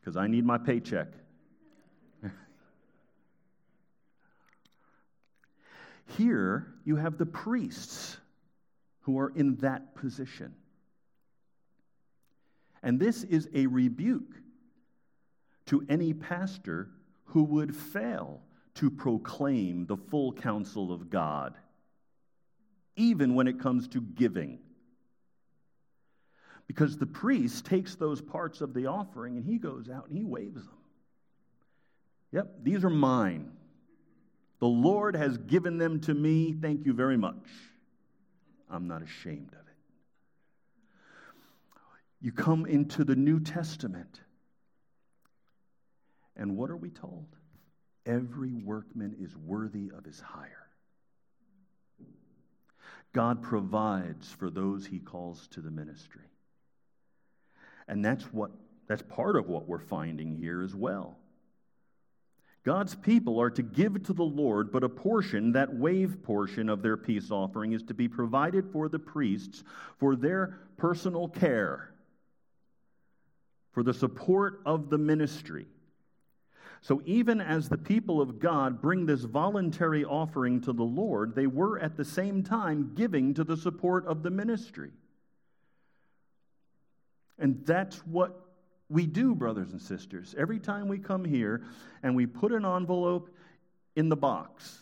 because 0.00 0.16
I 0.16 0.26
need 0.26 0.46
my 0.46 0.56
paycheck. 0.56 1.08
Here, 6.16 6.74
you 6.84 6.96
have 6.96 7.18
the 7.18 7.26
priests 7.26 8.16
who 9.00 9.18
are 9.18 9.30
in 9.34 9.56
that 9.56 9.94
position. 9.94 10.54
And 12.82 12.98
this 12.98 13.24
is 13.24 13.48
a 13.54 13.66
rebuke 13.66 14.34
to 15.66 15.84
any 15.88 16.14
pastor 16.14 16.88
who 17.26 17.42
would 17.44 17.76
fail 17.76 18.40
to 18.74 18.90
proclaim 18.90 19.86
the 19.86 19.96
full 19.96 20.32
counsel 20.32 20.92
of 20.92 21.10
God, 21.10 21.54
even 22.96 23.34
when 23.34 23.48
it 23.48 23.60
comes 23.60 23.88
to 23.88 24.00
giving. 24.00 24.60
Because 26.66 26.96
the 26.96 27.06
priest 27.06 27.66
takes 27.66 27.96
those 27.96 28.20
parts 28.20 28.60
of 28.60 28.72
the 28.72 28.86
offering 28.86 29.36
and 29.36 29.44
he 29.44 29.58
goes 29.58 29.90
out 29.90 30.08
and 30.08 30.16
he 30.16 30.24
waves 30.24 30.64
them. 30.64 30.78
Yep, 32.32 32.58
these 32.62 32.84
are 32.84 32.90
mine. 32.90 33.52
The 34.60 34.66
Lord 34.66 35.14
has 35.14 35.38
given 35.38 35.78
them 35.78 36.00
to 36.00 36.14
me. 36.14 36.52
Thank 36.52 36.84
you 36.84 36.92
very 36.92 37.16
much. 37.16 37.46
I'm 38.70 38.88
not 38.88 39.02
ashamed 39.02 39.52
of 39.52 39.60
it. 39.60 39.64
You 42.20 42.32
come 42.32 42.66
into 42.66 43.04
the 43.04 43.14
New 43.14 43.40
Testament, 43.40 44.20
and 46.36 46.56
what 46.56 46.70
are 46.70 46.76
we 46.76 46.90
told? 46.90 47.26
Every 48.04 48.52
workman 48.52 49.16
is 49.20 49.36
worthy 49.36 49.92
of 49.96 50.04
his 50.04 50.20
hire. 50.20 50.68
God 53.12 53.42
provides 53.42 54.30
for 54.32 54.50
those 54.50 54.86
he 54.86 54.98
calls 54.98 55.46
to 55.48 55.60
the 55.60 55.70
ministry. 55.70 56.30
And 57.86 58.04
that's 58.04 58.24
what 58.32 58.50
that's 58.86 59.02
part 59.02 59.36
of 59.36 59.48
what 59.48 59.68
we're 59.68 59.78
finding 59.78 60.34
here 60.34 60.62
as 60.62 60.74
well. 60.74 61.17
God's 62.68 62.94
people 62.94 63.40
are 63.40 63.48
to 63.48 63.62
give 63.62 64.02
to 64.02 64.12
the 64.12 64.22
Lord, 64.22 64.70
but 64.70 64.84
a 64.84 64.90
portion, 64.90 65.52
that 65.52 65.74
wave 65.74 66.22
portion 66.22 66.68
of 66.68 66.82
their 66.82 66.98
peace 66.98 67.30
offering, 67.30 67.72
is 67.72 67.82
to 67.84 67.94
be 67.94 68.08
provided 68.08 68.70
for 68.70 68.90
the 68.90 68.98
priests 68.98 69.64
for 69.96 70.14
their 70.14 70.58
personal 70.76 71.28
care, 71.28 71.94
for 73.72 73.82
the 73.82 73.94
support 73.94 74.60
of 74.66 74.90
the 74.90 74.98
ministry. 74.98 75.64
So, 76.82 77.00
even 77.06 77.40
as 77.40 77.70
the 77.70 77.78
people 77.78 78.20
of 78.20 78.38
God 78.38 78.82
bring 78.82 79.06
this 79.06 79.22
voluntary 79.22 80.04
offering 80.04 80.60
to 80.60 80.74
the 80.74 80.82
Lord, 80.82 81.34
they 81.34 81.46
were 81.46 81.78
at 81.78 81.96
the 81.96 82.04
same 82.04 82.42
time 82.42 82.92
giving 82.94 83.32
to 83.32 83.44
the 83.44 83.56
support 83.56 84.06
of 84.06 84.22
the 84.22 84.30
ministry. 84.30 84.90
And 87.38 87.64
that's 87.64 87.96
what 88.06 88.47
we 88.88 89.06
do, 89.06 89.34
brothers 89.34 89.72
and 89.72 89.80
sisters. 89.80 90.34
Every 90.38 90.58
time 90.58 90.88
we 90.88 90.98
come 90.98 91.24
here 91.24 91.62
and 92.02 92.16
we 92.16 92.26
put 92.26 92.52
an 92.52 92.64
envelope 92.64 93.30
in 93.96 94.08
the 94.08 94.16
box, 94.16 94.78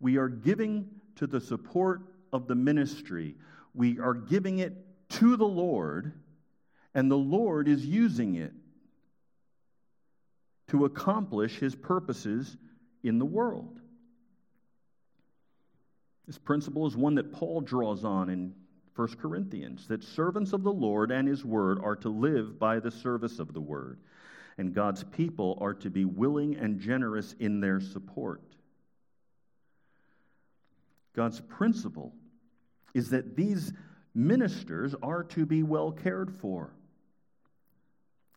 we 0.00 0.16
are 0.16 0.28
giving 0.28 0.88
to 1.16 1.26
the 1.26 1.40
support 1.40 2.02
of 2.32 2.46
the 2.46 2.54
ministry. 2.54 3.36
We 3.74 3.98
are 3.98 4.14
giving 4.14 4.58
it 4.58 4.72
to 5.10 5.36
the 5.36 5.46
Lord, 5.46 6.12
and 6.94 7.10
the 7.10 7.16
Lord 7.16 7.68
is 7.68 7.84
using 7.84 8.36
it 8.36 8.52
to 10.68 10.86
accomplish 10.86 11.58
his 11.58 11.74
purposes 11.74 12.56
in 13.02 13.18
the 13.18 13.26
world. 13.26 13.78
This 16.26 16.38
principle 16.38 16.86
is 16.86 16.96
one 16.96 17.16
that 17.16 17.32
Paul 17.32 17.60
draws 17.60 18.04
on 18.04 18.30
in 18.30 18.54
1 18.94 19.16
Corinthians, 19.20 19.86
that 19.88 20.04
servants 20.04 20.52
of 20.52 20.62
the 20.62 20.72
Lord 20.72 21.10
and 21.10 21.26
his 21.26 21.44
word 21.44 21.78
are 21.82 21.96
to 21.96 22.08
live 22.08 22.58
by 22.58 22.78
the 22.78 22.90
service 22.90 23.38
of 23.38 23.54
the 23.54 23.60
word, 23.60 23.98
and 24.58 24.74
God's 24.74 25.02
people 25.04 25.58
are 25.60 25.74
to 25.74 25.90
be 25.90 26.04
willing 26.04 26.56
and 26.56 26.78
generous 26.78 27.34
in 27.38 27.60
their 27.60 27.80
support. 27.80 28.42
God's 31.14 31.40
principle 31.40 32.12
is 32.94 33.10
that 33.10 33.36
these 33.36 33.72
ministers 34.14 34.94
are 35.02 35.24
to 35.24 35.46
be 35.46 35.62
well 35.62 35.92
cared 35.92 36.32
for. 36.40 36.74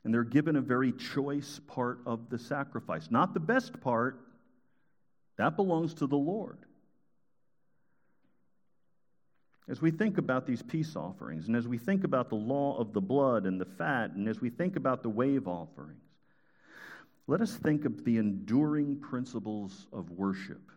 And 0.03 0.13
they're 0.13 0.23
given 0.23 0.55
a 0.55 0.61
very 0.61 0.91
choice 0.91 1.59
part 1.67 1.99
of 2.05 2.29
the 2.29 2.37
sacrifice. 2.37 3.09
Not 3.09 3.33
the 3.33 3.39
best 3.39 3.79
part, 3.81 4.19
that 5.37 5.55
belongs 5.55 5.95
to 5.95 6.07
the 6.07 6.17
Lord. 6.17 6.59
As 9.67 9.81
we 9.81 9.89
think 9.89 10.17
about 10.17 10.45
these 10.45 10.61
peace 10.61 10.95
offerings, 10.95 11.47
and 11.47 11.55
as 11.55 11.67
we 11.67 11.77
think 11.77 12.03
about 12.03 12.29
the 12.29 12.35
law 12.35 12.77
of 12.77 12.93
the 12.93 13.01
blood 13.01 13.45
and 13.45 13.59
the 13.59 13.65
fat, 13.65 14.11
and 14.11 14.27
as 14.27 14.39
we 14.39 14.49
think 14.49 14.75
about 14.75 15.01
the 15.01 15.09
wave 15.09 15.47
offerings, 15.47 16.03
let 17.27 17.41
us 17.41 17.55
think 17.55 17.85
of 17.85 18.05
the 18.05 18.17
enduring 18.17 18.97
principles 18.97 19.87
of 19.91 20.11
worship, 20.11 20.71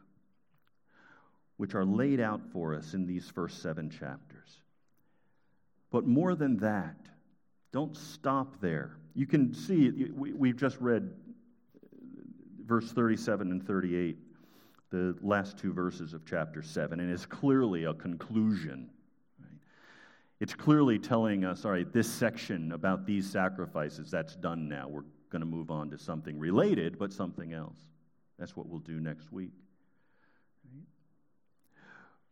which 1.58 1.74
are 1.74 1.84
laid 1.84 2.20
out 2.20 2.40
for 2.52 2.74
us 2.74 2.94
in 2.94 3.06
these 3.06 3.28
first 3.28 3.60
seven 3.60 3.90
chapters. 3.90 4.56
But 5.90 6.06
more 6.06 6.34
than 6.34 6.56
that, 6.58 6.96
don't 7.72 7.94
stop 7.94 8.60
there. 8.62 8.96
You 9.14 9.26
can 9.26 9.52
see, 9.52 10.10
we've 10.14 10.56
just 10.56 10.78
read 10.80 11.10
verse 12.64 12.90
37 12.92 13.50
and 13.50 13.66
38 13.66 14.16
the 14.90 15.16
last 15.20 15.58
two 15.58 15.72
verses 15.72 16.14
of 16.14 16.24
chapter 16.24 16.62
7, 16.62 17.00
and 17.00 17.10
it's 17.10 17.26
clearly 17.26 17.84
a 17.84 17.94
conclusion. 17.94 18.90
Right? 19.40 19.50
It's 20.40 20.54
clearly 20.54 20.98
telling 20.98 21.44
us, 21.44 21.64
all 21.64 21.72
right, 21.72 21.92
this 21.92 22.10
section 22.10 22.72
about 22.72 23.06
these 23.06 23.28
sacrifices, 23.28 24.10
that's 24.10 24.34
done 24.36 24.68
now. 24.68 24.88
We're 24.88 25.04
going 25.30 25.40
to 25.40 25.46
move 25.46 25.70
on 25.70 25.90
to 25.90 25.98
something 25.98 26.38
related, 26.38 26.98
but 26.98 27.12
something 27.12 27.52
else. 27.52 27.76
That's 28.38 28.56
what 28.56 28.66
we'll 28.66 28.80
do 28.80 29.00
next 29.00 29.30
week. 29.32 29.52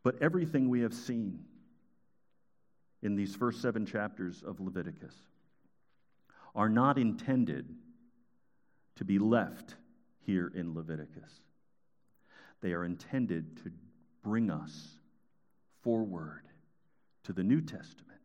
But 0.03 0.23
everything 0.23 0.69
we 0.69 0.83
have 0.83 0.95
seen 0.95 1.41
in 3.03 3.17
these 3.17 3.35
first 3.35 3.61
seven 3.61 3.85
chapters 3.85 4.43
of 4.47 4.61
Leviticus 4.61 5.15
are 6.55 6.69
not 6.69 6.97
intended 6.97 7.75
to 8.95 9.05
be 9.05 9.19
left 9.19 9.75
here 10.21 10.51
in 10.55 10.75
Leviticus. 10.75 11.31
They 12.61 12.73
are 12.73 12.85
intended 12.85 13.63
to 13.65 13.71
bring 14.23 14.51
us 14.51 14.99
forward 15.83 16.43
to 17.25 17.33
the 17.33 17.45
New 17.45 17.61
Testament. 17.61 18.21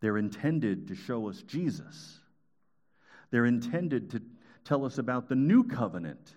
They're 0.00 0.18
intended 0.18 0.88
to 0.88 0.94
show 0.94 1.28
us 1.28 1.42
Jesus. 1.42 2.20
They're 3.30 3.46
intended 3.46 4.10
to 4.10 4.22
tell 4.64 4.84
us 4.84 4.98
about 4.98 5.28
the 5.28 5.34
new 5.34 5.64
covenant, 5.64 6.34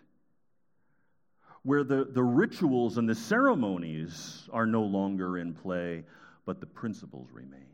where 1.63 1.83
the, 1.83 2.05
the 2.05 2.23
rituals 2.23 2.97
and 2.97 3.07
the 3.07 3.15
ceremonies 3.15 4.47
are 4.51 4.65
no 4.65 4.83
longer 4.83 5.37
in 5.37 5.53
play, 5.53 6.03
but 6.45 6.59
the 6.59 6.65
principles 6.65 7.27
remain. 7.31 7.65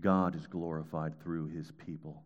God 0.00 0.34
is 0.34 0.46
glorified 0.46 1.20
through 1.22 1.48
his 1.48 1.70
people, 1.72 2.22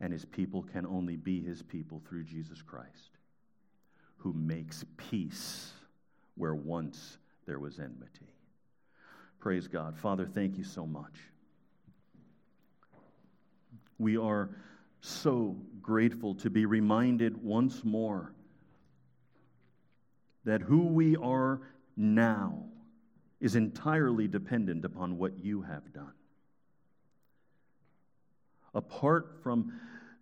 and 0.00 0.12
his 0.12 0.24
people 0.24 0.62
can 0.62 0.84
only 0.84 1.16
be 1.16 1.40
his 1.40 1.62
people 1.62 2.02
through 2.06 2.24
Jesus 2.24 2.60
Christ 2.60 3.19
who 4.20 4.32
makes 4.32 4.84
peace 4.96 5.72
where 6.36 6.54
once 6.54 7.18
there 7.46 7.58
was 7.58 7.78
enmity. 7.78 8.34
Praise 9.38 9.66
God. 9.66 9.96
Father, 9.96 10.26
thank 10.26 10.58
you 10.58 10.64
so 10.64 10.86
much. 10.86 11.14
We 13.98 14.16
are 14.16 14.50
so 15.00 15.56
grateful 15.80 16.34
to 16.36 16.50
be 16.50 16.66
reminded 16.66 17.42
once 17.42 17.82
more 17.84 18.32
that 20.44 20.60
who 20.60 20.86
we 20.86 21.16
are 21.16 21.60
now 21.96 22.64
is 23.40 23.56
entirely 23.56 24.28
dependent 24.28 24.84
upon 24.84 25.16
what 25.16 25.38
you 25.42 25.62
have 25.62 25.92
done. 25.92 26.12
Apart 28.74 29.38
from 29.42 29.72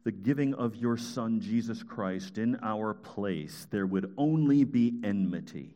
the 0.05 0.13
giving 0.13 0.55
of 0.55 0.77
your 0.77 0.97
Son, 0.97 1.41
Jesus 1.41 1.83
Christ, 1.83 2.39
in 2.39 2.59
our 2.63 2.95
place, 2.95 3.67
there 3.71 3.87
would 3.87 4.15
only 4.17 4.65
be 4.65 5.01
enmity. 5.05 5.75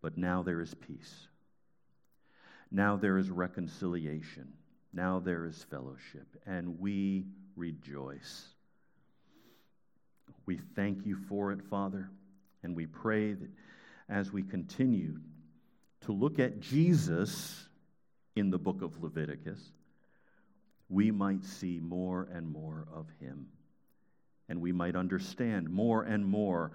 But 0.00 0.16
now 0.16 0.42
there 0.42 0.60
is 0.60 0.74
peace. 0.74 1.28
Now 2.70 2.96
there 2.96 3.18
is 3.18 3.30
reconciliation. 3.30 4.52
Now 4.92 5.18
there 5.18 5.46
is 5.46 5.66
fellowship. 5.70 6.26
And 6.46 6.78
we 6.78 7.26
rejoice. 7.56 8.48
We 10.46 10.58
thank 10.76 11.04
you 11.04 11.16
for 11.28 11.52
it, 11.52 11.62
Father. 11.68 12.08
And 12.62 12.76
we 12.76 12.86
pray 12.86 13.32
that 13.32 13.50
as 14.08 14.32
we 14.32 14.42
continue 14.42 15.18
to 16.02 16.12
look 16.12 16.38
at 16.38 16.60
Jesus 16.60 17.68
in 18.36 18.50
the 18.50 18.58
book 18.58 18.82
of 18.82 19.02
Leviticus, 19.02 19.60
we 20.88 21.10
might 21.10 21.44
see 21.44 21.80
more 21.80 22.28
and 22.32 22.50
more 22.50 22.86
of 22.92 23.06
him. 23.20 23.48
And 24.48 24.60
we 24.60 24.72
might 24.72 24.96
understand 24.96 25.68
more 25.68 26.04
and 26.04 26.24
more 26.24 26.72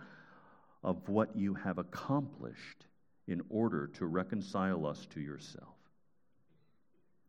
of 0.83 1.09
what 1.09 1.35
you 1.35 1.55
have 1.55 1.77
accomplished 1.77 2.85
in 3.27 3.41
order 3.49 3.87
to 3.87 4.05
reconcile 4.05 4.85
us 4.85 5.07
to 5.13 5.21
yourself. 5.21 5.75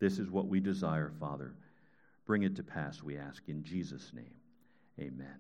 This 0.01 0.19
is 0.19 0.31
what 0.31 0.49
we 0.49 0.61
desire, 0.61 1.13
Father. 1.19 1.55
Bring 2.27 2.43
it 2.43 2.57
to 2.57 2.63
pass, 2.63 3.03
we 3.03 3.17
ask, 3.17 3.43
in 3.49 3.63
Jesus' 3.63 4.13
name. 4.13 4.35
Amen. 4.99 5.39